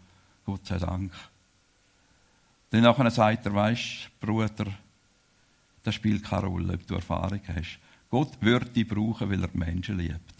Gott 0.44 0.64
sei 0.66 0.78
Dank. 0.78 1.12
Dann 2.70 3.10
sagt 3.10 3.44
er, 3.44 3.54
weisst, 3.54 4.08
Bruder, 4.20 4.66
das 5.82 5.96
spielt 5.96 6.22
keine 6.22 6.46
Rolle, 6.46 6.74
ob 6.74 6.86
du 6.86 6.94
Erfahrung 6.94 7.40
hast. 7.48 7.80
Gott 8.10 8.40
wird 8.40 8.74
dich 8.74 8.88
brauchen, 8.88 9.30
weil 9.30 9.42
er 9.42 9.50
Menschen 9.52 9.98
liebt. 9.98 10.34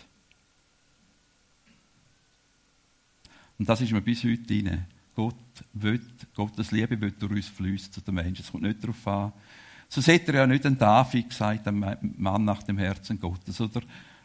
Und 3.59 3.69
das 3.69 3.81
ist 3.81 3.93
mir 3.93 4.01
bis 4.01 4.25
heute 4.25 4.55
rein. 4.55 4.87
Gott 5.15 5.35
will, 5.73 6.01
Gottes 6.35 6.71
Liebe 6.71 7.01
wird 7.01 7.21
durch 7.21 7.33
uns 7.33 7.49
fließen 7.49 7.93
zu 7.93 8.01
den 8.01 8.15
Menschen. 8.15 8.43
Es 8.45 8.53
kommt 8.53 8.63
nicht 8.63 8.83
darauf 8.83 9.07
an. 9.09 9.33
So 9.89 10.01
sieht 10.01 10.29
er 10.29 10.35
ja 10.37 10.47
nicht 10.47 10.65
ein 10.65 10.79
David 10.79 11.29
gesagt, 11.29 11.67
ein 11.67 12.15
Mann 12.19 12.45
nach 12.45 12.63
dem 12.63 12.79
Herzen 12.79 13.19
Gottes, 13.19 13.61
oder 13.61 13.81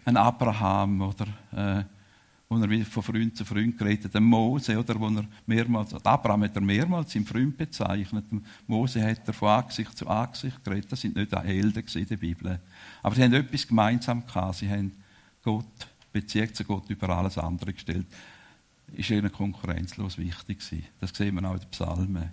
ein 0.06 0.17
Abraham, 0.17 1.01
oder 1.01 1.25
äh, 1.51 1.84
wo 2.49 2.58
er 2.58 2.86
von 2.86 3.03
Freund 3.03 3.36
zu 3.36 3.45
Freund 3.45 3.77
geredet 3.77 4.13
hat, 4.13 4.21
Mose, 4.21 4.77
oder 4.77 4.99
wo 4.99 5.08
er 5.08 5.25
mehrmals, 5.45 5.93
Abraham 6.06 6.43
hat 6.43 6.56
er 6.56 6.62
mehrmals 6.62 7.13
seinen 7.13 7.25
Freund 7.25 7.58
bezeichnet, 7.58 8.25
Mose 8.67 9.03
hat 9.03 9.27
er 9.27 9.34
von 9.34 9.49
Angesicht 9.49 9.97
zu 9.97 10.08
Angesicht 10.08 10.63
geredet, 10.63 10.91
das 10.91 11.01
sind 11.01 11.15
nicht 11.15 11.32
Helden 11.32 11.84
in 11.93 12.08
der 12.08 12.17
Bibel. 12.17 12.60
Aber 13.01 13.15
sie 13.15 13.23
haben 13.23 13.34
etwas 13.34 13.67
gemeinsam 13.67 14.25
gehabt, 14.25 14.58
sie 14.58 14.69
haben 14.69 14.91
Gott, 15.43 15.65
Beziehung 16.12 16.53
zu 16.53 16.63
Gott 16.63 16.89
über 16.89 17.10
alles 17.10 17.38
andere 17.38 17.73
gestellt 17.73 18.06
ist 18.95 19.10
ihnen 19.10 19.32
konkurrenzlos 19.32 20.17
wichtig 20.17 20.60
gewesen. 20.60 20.86
Das 20.99 21.12
sehen 21.12 21.36
wir 21.36 21.47
auch 21.47 21.53
in 21.53 21.60
den 21.60 21.69
Psalmen. 21.69 22.32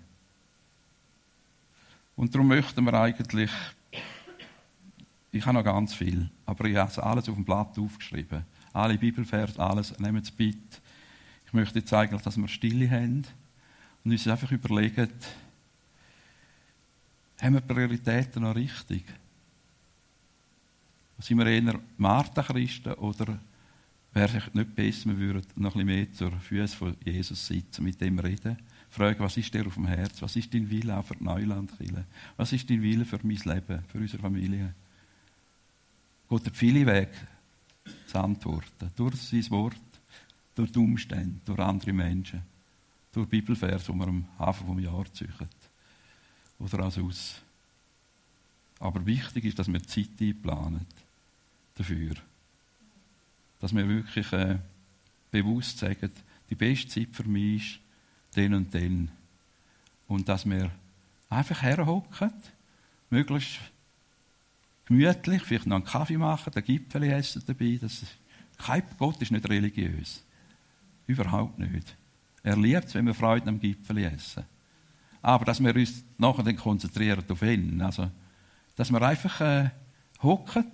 Und 2.17 2.35
darum 2.35 2.49
möchten 2.49 2.85
wir 2.85 2.95
eigentlich, 2.95 3.51
ich 5.33 5.47
habe 5.47 5.55
noch 5.55 5.65
ganz 5.65 5.95
viel, 5.95 6.29
aber 6.45 6.65
ich 6.67 6.77
habe 6.77 7.03
alles 7.03 7.29
auf 7.29 7.35
dem 7.35 7.45
Blatt 7.45 7.79
aufgeschrieben. 7.79 8.45
Alle 8.73 8.99
Bibelvers, 8.99 9.59
alles, 9.59 9.99
nehmen 9.99 10.23
Sie 10.23 10.33
bitte. 10.33 10.79
Ich 11.47 11.53
möchte 11.53 11.81
jetzt 11.81 11.93
eigentlich, 11.93 12.23
dass 12.23 12.37
wir 12.37 12.49
Stille 12.49 12.89
haben 12.89 13.25
und 14.05 14.13
uns 14.13 14.29
einfach 14.29 14.51
überlegen, 14.53 15.09
haben 17.41 17.55
wir 17.55 17.61
Prioritäten 17.61 18.43
noch 18.43 18.55
richtig? 18.55 19.05
Sind 21.19 21.39
wir 21.39 21.47
eher 21.47 21.81
Martha-Christen 21.99 22.95
oder 22.95 23.39
wäre 24.13 24.39
es 24.39 24.55
nicht 24.55 24.75
besser, 24.75 25.11
wir 25.11 25.19
würden 25.19 25.47
noch 25.57 25.75
ein 25.75 25.87
bisschen 25.87 25.99
mehr 25.99 26.13
zur 26.13 26.33
Füße 26.33 26.77
von 26.77 26.97
Jesus 27.05 27.47
sitzen, 27.47 27.85
mit 27.85 28.01
dem 28.01 28.19
reden, 28.19 28.57
fragen, 28.89 29.21
was 29.21 29.37
ist 29.37 29.53
dir 29.53 29.67
auf 29.67 29.75
dem 29.75 29.87
Herz, 29.87 30.23
was 30.23 30.37
ist 30.37 30.53
dein 30.55 30.69
Wille 30.71 30.97
auch 30.97 31.05
für 31.05 31.17
die 31.17 31.25
Neulandkirche, 31.25 32.05
was 32.37 32.53
ist 32.53 32.69
dein 32.71 32.83
Wille 32.83 33.05
für 33.05 33.21
mein 33.23 33.37
Leben, 33.37 33.85
für 33.89 33.99
unsere 33.99 34.23
Familie. 34.23 34.75
Gott 36.29 36.47
hat 36.47 36.57
viele 36.57 36.87
Wege 36.87 37.11
zu 38.07 38.19
antworten, 38.19 38.91
durch 38.97 39.17
sein 39.17 39.51
Wort, 39.51 39.77
durch 40.55 40.73
die 40.73 40.79
Umstände, 40.79 41.41
durch 41.45 41.59
andere 41.59 41.93
Menschen, 41.93 42.43
durch 43.13 43.29
Bibelvers, 43.29 43.85
die 43.85 43.93
wir 43.93 44.07
am 44.07 44.27
Anfang 44.39 44.67
vom 44.67 44.79
Jahr 44.79 45.13
züchen 45.13 45.49
oder 46.59 46.87
auch 46.87 46.99
aus. 46.99 47.41
Aber 48.79 49.05
wichtig 49.05 49.45
ist, 49.45 49.59
dass 49.59 49.73
wir 49.73 49.83
Zeit 49.83 50.09
einplanen 50.21 50.87
dafür 51.75 52.15
dass 53.61 53.75
wir 53.75 53.87
wirklich 53.87 54.33
äh, 54.33 54.59
bewusst 55.31 55.79
sagen, 55.79 56.11
die 56.49 56.55
beste 56.55 56.89
Zeit 56.89 57.09
für 57.13 57.25
mich 57.25 57.75
ist 57.75 57.81
den 58.37 58.55
und 58.55 58.73
den. 58.75 59.11
Und 60.09 60.29
dass 60.29 60.49
wir 60.49 60.71
einfach 61.29 61.63
herhocken, 61.63 62.33
möglichst 63.11 63.61
gemütlich, 64.91 65.43
vielleicht 65.45 65.67
noch 65.67 65.77
einen 65.77 65.85
Kaffee 65.85 66.19
machen, 66.19 66.53
einen 66.53 66.65
Gipfel 66.65 67.05
essen 67.05 67.43
dabei. 67.47 67.79
Das 67.81 68.03
ist, 68.03 68.17
kein 68.59 68.83
Gott 68.99 69.23
ist 69.23 69.31
nicht 69.31 69.49
religiös. 69.49 70.23
Überhaupt 71.07 71.59
nicht. 71.61 71.97
Er 72.43 72.57
liebt 72.57 72.87
es, 72.87 72.95
wenn 72.95 73.07
wir 73.07 73.15
Freude 73.15 73.49
am 73.49 73.61
Gipfel 73.61 73.99
essen. 73.99 74.45
Aber 75.23 75.45
dass 75.45 75.63
wir 75.63 75.75
uns 75.75 76.05
nachher 76.19 76.43
dann 76.43 76.57
konzentrieren 76.57 77.25
auf 77.29 77.43
ihn. 77.43 77.81
Also, 77.81 78.11
dass 78.75 78.91
wir 78.91 79.01
einfach 79.01 79.41
äh, 79.41 79.71
hocken 80.23 80.67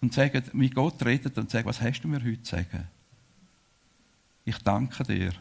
und 0.00 0.14
sagen, 0.14 0.42
mit 0.54 0.74
Gott 0.74 1.04
redet 1.04 1.36
und 1.36 1.50
sagen, 1.50 1.68
was 1.68 1.82
hast 1.82 2.00
du 2.00 2.08
mir 2.08 2.24
heute 2.24 2.42
zu 2.42 2.56
sagen? 2.56 2.88
Ich 4.44 4.58
danke 4.58 5.04
dir 5.04 5.32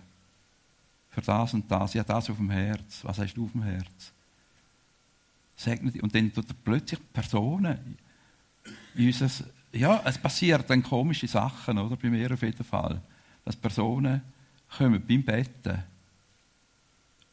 für 1.10 1.22
das 1.22 1.54
und 1.54 1.72
das. 1.72 1.96
Ich 1.96 2.00
habe 2.00 2.08
das 2.08 2.30
auf 2.30 2.38
dem 2.38 2.50
Herz. 2.50 3.00
Was 3.04 3.18
hast 3.20 3.36
du 3.36 3.46
auf 3.46 3.52
dem 3.54 3.64
Herz? 3.64 4.12
Segne 5.58 5.92
Und 6.02 6.14
dann 6.14 6.32
tut 6.32 6.48
er 6.48 6.56
plötzlich 6.64 7.00
Personen 7.12 7.98
in 8.96 9.08
unser, 9.08 9.30
ja, 9.74 10.02
es 10.06 10.18
passieren 10.18 10.64
dann 10.68 10.84
komische 10.84 11.28
Sachen, 11.28 11.78
oder? 11.78 11.96
Bei 11.98 12.10
mir 12.10 12.32
auf 12.32 12.42
jeden 12.42 12.64
Fall. 12.64 13.02
Dass 13.44 13.56
Personen 13.56 14.22
kommen 14.70 15.04
beim 15.06 15.24
Betten 15.24 15.84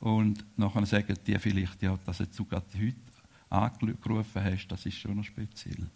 und 0.01 0.45
nachher 0.59 0.87
sagen 0.87 1.17
die 1.27 1.39
vielleicht, 1.39 1.83
ja, 1.83 1.99
dass 2.05 2.19
du 2.19 2.45
gerade 2.45 2.67
heute 2.75 2.95
angerufen 3.49 4.45
hast, 4.45 4.69
das 4.69 4.87
ist 4.87 4.99
schon 4.99 5.17
noch 5.17 5.25
speziell. 5.25 5.87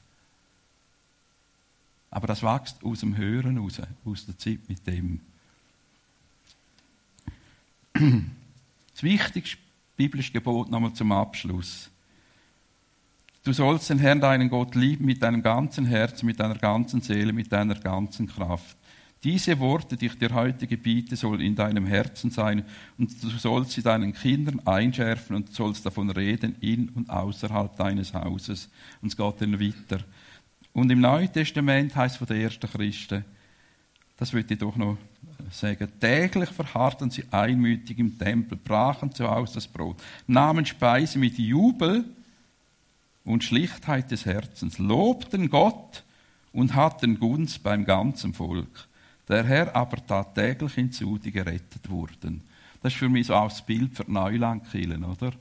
Aber 2.10 2.26
das 2.26 2.42
wächst 2.42 2.82
aus 2.82 3.00
dem 3.00 3.16
Hören 3.16 3.58
raus, 3.58 3.80
aus 4.04 4.24
der 4.26 4.38
Zeit 4.38 4.60
mit 4.68 4.86
dem. 4.86 5.20
Das 7.92 9.02
wichtigste 9.02 9.58
biblische 9.96 10.32
Gebot 10.32 10.70
nochmal 10.70 10.94
zum 10.94 11.12
Abschluss. 11.12 11.90
Du 13.48 13.54
sollst 13.54 13.88
den 13.88 13.98
Herrn, 13.98 14.20
deinen 14.20 14.50
Gott, 14.50 14.74
lieben 14.74 15.06
mit 15.06 15.22
deinem 15.22 15.42
ganzen 15.42 15.86
Herz, 15.86 16.22
mit 16.22 16.38
deiner 16.38 16.56
ganzen 16.58 17.00
Seele, 17.00 17.32
mit 17.32 17.50
deiner 17.50 17.76
ganzen 17.76 18.26
Kraft. 18.26 18.76
Diese 19.24 19.58
Worte, 19.58 19.96
die 19.96 20.04
ich 20.04 20.18
dir 20.18 20.34
heute 20.34 20.66
gebiete, 20.66 21.16
sollen 21.16 21.40
in 21.40 21.54
deinem 21.54 21.86
Herzen 21.86 22.30
sein 22.30 22.62
und 22.98 23.10
du 23.22 23.30
sollst 23.30 23.70
sie 23.70 23.80
deinen 23.80 24.12
Kindern 24.12 24.60
einschärfen 24.66 25.34
und 25.34 25.54
sollst 25.54 25.86
davon 25.86 26.10
reden 26.10 26.56
in 26.60 26.90
und 26.90 27.08
außerhalb 27.08 27.74
deines 27.74 28.12
Hauses. 28.12 28.68
Und 29.00 29.08
es 29.08 29.16
geht 29.16 29.40
dann 29.40 29.58
weiter. 29.58 30.04
Und 30.74 30.90
im 30.90 31.00
Neuen 31.00 31.32
Testament 31.32 31.96
heißt 31.96 32.16
es 32.16 32.18
von 32.18 32.26
den 32.26 32.42
ersten 32.42 32.68
Christen, 32.68 33.24
das 34.18 34.30
würde 34.34 34.52
ich 34.52 34.60
doch 34.60 34.76
noch 34.76 34.98
sagen, 35.50 35.88
täglich 35.98 36.50
verharrten 36.50 37.10
sie 37.10 37.24
einmütig 37.30 37.98
im 37.98 38.18
Tempel, 38.18 38.58
brachen 38.58 39.10
zu 39.10 39.26
Hause 39.26 39.54
das 39.54 39.66
Brot, 39.66 40.02
nahmen 40.26 40.66
Speise 40.66 41.18
mit 41.18 41.38
Jubel 41.38 42.04
und 43.28 43.44
Schlichtheit 43.44 44.10
des 44.10 44.24
Herzens, 44.24 44.78
lobten 44.78 45.50
Gott 45.50 46.02
und 46.52 46.74
hatten 46.74 47.20
Gunst 47.20 47.62
beim 47.62 47.84
ganzen 47.84 48.32
Volk. 48.32 48.88
Der 49.28 49.44
Herr 49.44 49.76
aber 49.76 50.04
tat 50.04 50.34
täglich 50.34 50.72
hinzu, 50.74 51.18
die 51.18 51.30
gerettet 51.30 51.90
wurden. 51.90 52.42
Das 52.82 52.94
ist 52.94 52.98
für 52.98 53.10
mich 53.10 53.26
so 53.26 53.34
auch 53.34 53.50
das 53.50 53.64
Bild 53.64 53.94
für 53.94 54.10
Neulandkirchen, 54.10 55.04
oder? 55.04 55.32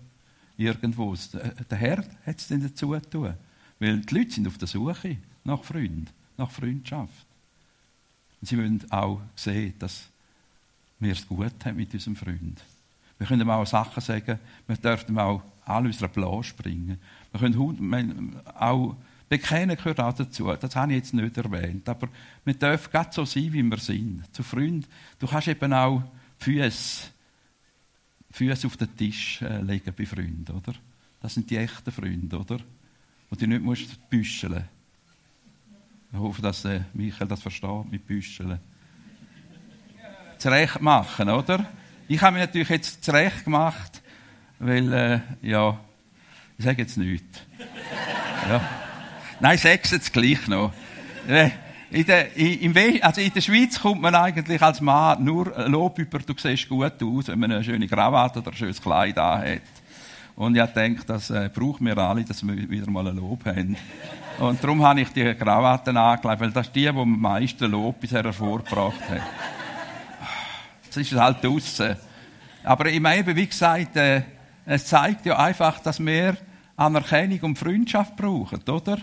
Irgendwo. 0.57 1.15
Der 1.69 1.77
Herr 1.77 2.03
hat 2.25 2.37
es 2.37 2.47
denn 2.47 2.61
dazu 2.61 2.93
tun. 2.99 3.35
Weil 3.79 4.01
die 4.01 4.15
Leute 4.15 4.31
sind 4.31 4.47
auf 4.47 4.57
der 4.57 4.67
Suche 4.67 5.17
nach 5.45 5.63
Freunden, 5.63 6.07
nach 6.35 6.51
Freundschaft. 6.51 7.25
Und 8.41 8.47
sie 8.49 8.57
müssen 8.57 8.91
auch 8.91 9.21
sehen, 9.35 9.75
dass 9.79 10.09
wir 10.99 11.13
es 11.13 11.25
gut 11.25 11.53
haben 11.63 11.77
mit 11.77 11.93
unserem 11.93 12.17
Freund. 12.17 12.61
Wir 13.17 13.27
können 13.27 13.49
auch 13.49 13.65
Sachen 13.65 14.01
sagen, 14.01 14.39
wir 14.67 14.75
dürfen 14.75 15.17
auch 15.17 15.41
alle 15.63 15.87
unserer 15.87 16.09
Blase 16.09 16.49
springen. 16.49 16.99
Können 17.37 18.41
auch 18.55 18.95
bekennen 19.29 19.75
gehört 19.75 19.99
auch 19.99 20.13
dazu. 20.13 20.51
Das 20.59 20.75
habe 20.75 20.93
ich 20.93 20.99
jetzt 20.99 21.13
nicht 21.13 21.37
erwähnt. 21.37 21.87
Aber 21.89 22.07
wir 22.45 22.53
dürfen 22.53 22.91
ganz 22.91 23.15
so 23.15 23.25
sein, 23.25 23.51
wie 23.53 23.63
wir 23.63 23.77
sind. 23.77 24.23
Zu 24.33 24.43
Freunden. 24.43 24.85
Du 25.19 25.27
kannst 25.27 25.47
eben 25.47 25.73
auch 25.73 26.03
Füße, 26.39 27.07
Füße 28.31 28.67
auf 28.67 28.77
den 28.77 28.95
Tisch 28.95 29.41
äh, 29.41 29.61
legen 29.61 29.93
bei 29.95 30.05
Freunden, 30.05 30.51
oder? 30.51 30.73
Das 31.19 31.33
sind 31.33 31.49
die 31.49 31.57
echten 31.57 31.91
Freunde, 31.91 32.39
oder? 32.39 32.59
Und 33.29 33.41
du 33.41 33.47
nicht 33.47 33.61
musst 33.61 34.09
büscheln. 34.09 34.63
Ich 36.11 36.19
hoffe, 36.19 36.41
dass 36.41 36.63
äh, 36.65 36.81
Michael 36.93 37.27
das 37.27 37.41
versteht 37.41 37.91
mit 37.91 38.05
büscheln. 38.05 38.59
Zurecht 40.37 40.79
machen, 40.81 41.29
oder? 41.29 41.65
Ich 42.07 42.21
habe 42.21 42.37
mich 42.37 42.45
natürlich 42.45 42.69
jetzt 42.69 43.03
zurecht 43.03 43.43
gemacht, 43.43 44.01
weil, 44.59 44.93
äh, 44.93 45.19
ja, 45.41 45.79
ich 46.57 46.65
sage 46.65 46.81
jetzt 46.81 46.97
nichts. 46.97 47.41
Ja. 48.49 48.61
Nein, 49.39 49.59
es 49.63 49.91
jetzt 49.91 50.11
gleich 50.11 50.47
noch. 50.47 50.73
Äh, 51.27 51.51
in 51.91 52.05
der, 52.05 52.35
in, 52.35 53.03
also 53.03 53.21
in 53.21 53.31
der 53.31 53.41
Schweiz 53.41 53.79
kommt 53.79 54.01
man 54.01 54.13
eigentlich 54.13 54.61
als 54.61 54.81
Mann 54.81 55.23
nur 55.23 55.53
Lob 55.67 55.99
über, 55.99 56.19
du 56.19 56.33
siehst 56.35 56.67
gut 56.67 57.01
aus, 57.01 57.27
wenn 57.27 57.39
man 57.39 57.51
eine 57.51 57.63
schöne 57.63 57.87
Krawatte 57.87 58.39
oder 58.39 58.51
ein 58.51 58.57
schönes 58.57 58.81
Kleid 58.81 59.15
hat. 59.17 59.61
Und 60.35 60.55
ich 60.55 60.65
denke, 60.65 61.03
das 61.05 61.29
äh, 61.29 61.49
brauchen 61.53 61.85
wir 61.85 61.97
alle, 61.97 62.23
dass 62.23 62.45
wir 62.45 62.69
wieder 62.69 62.89
mal 62.89 63.07
ein 63.07 63.15
Lob 63.15 63.45
haben. 63.45 63.77
Und 64.39 64.63
darum 64.63 64.83
habe 64.83 65.01
ich 65.01 65.09
die 65.09 65.33
Krawatte 65.33 65.91
angelegt, 65.91 66.41
weil 66.41 66.51
das 66.51 66.67
ist 66.67 66.75
die, 66.75 66.81
die 66.81 66.87
am 66.89 67.19
meisten 67.19 67.71
Lob 67.71 67.99
bisher 67.99 68.23
hervorgebracht 68.23 69.09
hat. 69.09 69.21
Das 70.87 70.97
ist 70.97 71.13
halt 71.13 71.43
draussen. 71.43 71.95
Aber 72.63 72.85
ich 72.87 72.99
meine, 72.99 73.35
wie 73.35 73.47
gesagt, 73.47 73.95
äh, 73.95 74.21
es 74.69 74.85
zeigt 74.85 75.25
ja 75.25 75.39
einfach, 75.39 75.79
dass 75.79 76.05
wir 76.05 76.35
Anerkennung 76.75 77.39
und 77.39 77.57
Freundschaft 77.57 78.17
brauchen, 78.17 78.61
oder? 78.67 78.97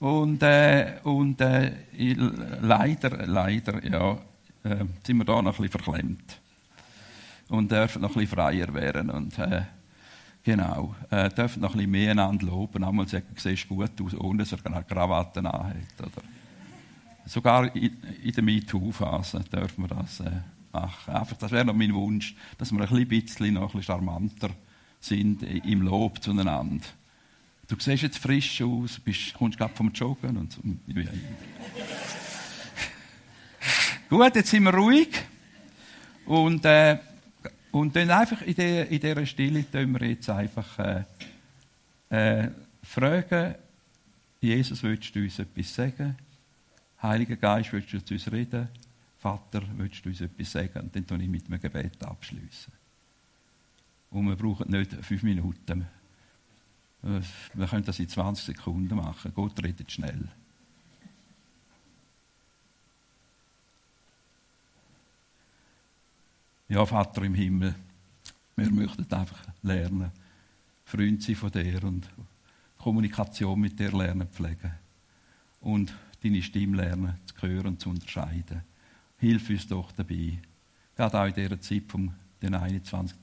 Und, 0.00 0.42
äh, 0.42 0.96
und 1.04 1.40
äh, 1.40 1.72
leider, 2.60 3.26
leider, 3.26 3.84
ja, 3.86 4.18
äh, 4.64 4.84
sind 5.06 5.18
wir 5.18 5.24
da 5.24 5.40
noch 5.40 5.58
ein 5.58 5.62
bisschen 5.62 5.80
verklemmt. 5.80 6.40
Und 7.48 7.70
dürfen 7.70 8.02
noch 8.02 8.10
ein 8.10 8.14
bisschen 8.14 8.36
freier 8.36 8.74
werden. 8.74 9.10
Und, 9.10 9.38
äh, 9.38 9.62
genau, 10.42 10.96
äh, 11.10 11.28
dürfen 11.30 11.62
noch 11.62 11.70
ein 11.70 11.76
bisschen 11.76 11.90
mehr 11.92 12.10
einander 12.10 12.46
loben. 12.46 12.82
Einmal 12.82 13.06
sagen, 13.06 13.26
du 13.32 13.40
siehst 13.40 13.68
gut 13.68 14.00
aus, 14.02 14.14
ohne 14.14 14.38
dass 14.38 14.52
er 14.52 14.66
eine 14.66 14.82
Krawatte 14.82 15.38
anhat. 15.38 15.76
Oder? 16.00 16.22
Sogar 17.24 17.74
in, 17.74 17.96
in 18.24 18.32
der 18.32 18.42
MeToo-Phase 18.42 19.44
dürfen 19.44 19.88
wir 19.88 19.96
das 19.96 20.20
äh, 20.20 20.30
machen. 20.72 21.14
Einfach, 21.14 21.36
das 21.36 21.52
wäre 21.52 21.64
noch 21.64 21.74
mein 21.74 21.94
Wunsch, 21.94 22.34
dass 22.58 22.72
wir 22.72 22.80
ein 22.80 23.08
bisschen, 23.08 23.54
noch 23.54 23.62
ein 23.62 23.78
bisschen 23.78 23.82
charmanter 23.94 24.50
sind 25.00 25.42
im 25.42 25.82
Lob 25.82 26.22
zueinander. 26.22 26.84
Du 27.68 27.76
siehst 27.78 28.02
jetzt 28.02 28.18
frisch 28.18 28.62
aus, 28.62 28.98
bist, 28.98 29.34
kommst 29.34 29.58
gerade 29.58 29.74
vom 29.74 29.92
Joggen 29.92 30.36
und 30.38 30.52
so. 30.52 30.62
Gut, 34.08 34.36
jetzt 34.36 34.50
sind 34.50 34.62
wir 34.62 34.72
ruhig. 34.74 35.10
Und, 36.24 36.64
äh, 36.64 36.98
und 37.70 37.94
dann 37.94 38.10
einfach 38.10 38.40
in, 38.42 38.54
der, 38.54 38.88
in 38.88 39.00
dieser 39.00 39.26
Stille 39.26 39.70
tun 39.70 39.98
wir 39.98 40.08
jetzt 40.08 40.30
einfach 40.30 40.78
äh, 40.78 41.04
äh, 42.08 42.50
fragen, 42.82 43.54
Jesus, 44.40 44.82
willst 44.82 45.14
du 45.14 45.20
uns 45.20 45.38
etwas 45.38 45.74
sagen? 45.74 46.16
Heiliger 47.02 47.36
Geist, 47.36 47.72
willst 47.72 47.92
du 47.92 48.02
zu 48.02 48.14
uns 48.14 48.32
reden? 48.32 48.68
Vater, 49.18 49.62
willst 49.76 50.04
du 50.04 50.08
uns 50.08 50.20
etwas 50.20 50.52
sagen? 50.52 50.80
Und 50.80 50.96
dann 50.96 51.06
tue 51.06 51.22
ich 51.22 51.28
mit 51.28 51.46
einem 51.46 51.60
Gebet 51.60 52.02
abschließen. 52.04 52.72
Und 54.10 54.28
wir 54.28 54.36
brauchen 54.36 54.70
nicht 54.70 54.92
fünf 55.04 55.22
Minuten. 55.22 55.86
Wir 57.02 57.66
können 57.66 57.84
das 57.84 57.98
in 57.98 58.08
20 58.08 58.44
Sekunden 58.44 58.96
machen. 58.96 59.32
Gott 59.34 59.62
redet 59.62 59.90
schnell. 59.92 60.28
Ja, 66.68 66.84
Vater 66.84 67.22
im 67.22 67.34
Himmel, 67.34 67.74
wir 68.56 68.70
möchten 68.70 69.10
einfach 69.14 69.40
lernen, 69.62 70.12
Freund 70.84 71.22
sein 71.22 71.36
von 71.36 71.50
dir 71.50 71.82
und 71.84 72.08
Kommunikation 72.76 73.58
mit 73.58 73.78
dir 73.78 73.90
lernen 73.90 74.28
pflegen. 74.28 74.72
Und 75.60 75.94
deine 76.22 76.42
Stimme 76.42 76.76
lernen 76.76 77.14
zu 77.24 77.46
hören 77.46 77.68
und 77.68 77.80
zu 77.80 77.88
unterscheiden. 77.88 78.62
Hilf 79.16 79.48
uns 79.48 79.66
doch 79.66 79.92
dabei. 79.92 80.38
Gerade 80.94 81.20
auch 81.20 81.26
in 81.26 81.34
dieser 81.34 81.60
Zeit 81.60 81.84
vom 81.88 82.12
den 82.42 82.54
21 82.54 83.18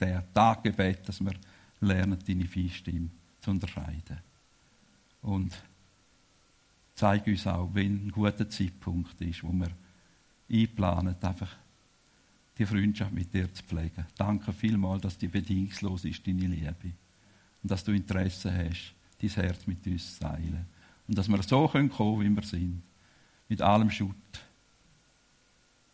der 0.00 0.24
Taggebet, 0.32 1.08
dass 1.08 1.20
wir 1.20 1.34
lernen, 1.80 2.18
deine 2.26 2.46
Feinstimme 2.46 3.10
zu 3.40 3.50
unterscheiden. 3.50 4.18
Und 5.22 5.56
zeig 6.94 7.26
uns 7.26 7.46
auch, 7.46 7.70
wenn 7.72 8.06
ein 8.06 8.10
guter 8.10 8.48
Zeitpunkt 8.48 9.20
ist, 9.20 9.42
wo 9.42 9.52
wir 9.52 9.70
einplanen, 10.50 11.16
einfach 11.22 11.56
die 12.58 12.66
Freundschaft 12.66 13.12
mit 13.12 13.32
dir 13.32 13.52
zu 13.52 13.62
pflegen. 13.62 14.06
Danke 14.16 14.52
vielmals, 14.52 15.02
dass 15.02 15.16
die 15.16 15.28
bedingungslos 15.28 16.04
ist, 16.04 16.26
deine 16.26 16.46
Liebe. 16.46 16.92
Und 17.62 17.70
dass 17.70 17.84
du 17.84 17.92
Interesse 17.92 18.52
hast, 18.52 18.94
dein 19.20 19.30
Herz 19.30 19.66
mit 19.66 19.86
uns 19.86 20.14
zu 20.14 20.20
teilen. 20.20 20.66
Und 21.08 21.16
dass 21.16 21.28
wir 21.28 21.42
so 21.42 21.66
kommen 21.68 21.90
können, 21.90 22.20
wie 22.20 22.36
wir 22.36 22.42
sind. 22.42 22.82
Mit 23.48 23.62
allem 23.62 23.90
Schutt. 23.90 24.14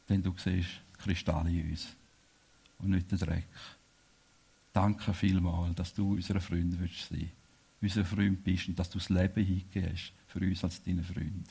Denn 0.08 0.22
du 0.22 0.34
siehst 0.36 0.68
Kristalle 0.98 1.50
in 1.50 1.70
uns. 1.70 1.94
Und 2.78 2.90
nicht 2.90 3.10
den 3.10 3.18
Dreck. 3.18 3.46
Danke 4.76 5.14
vielmals, 5.14 5.74
dass 5.74 5.94
du 5.94 6.12
unser 6.12 6.38
Freund 6.38 6.78
willst. 6.78 7.10
Unser 7.80 8.04
Freund 8.04 8.44
bist 8.44 8.68
und 8.68 8.78
dass 8.78 8.90
du 8.90 8.98
das 8.98 9.08
Leben 9.08 9.42
hingegeben 9.42 9.90
hast 9.90 10.12
für 10.26 10.40
uns 10.40 10.62
als 10.64 10.82
deinen 10.82 11.02
Freund. 11.02 11.46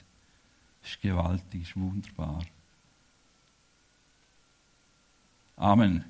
Das 0.79 0.91
ist 0.91 1.01
gewaltig, 1.01 1.61
das 1.61 1.69
ist 1.69 1.75
wunderbar. 1.75 2.45
Amen. 5.55 6.05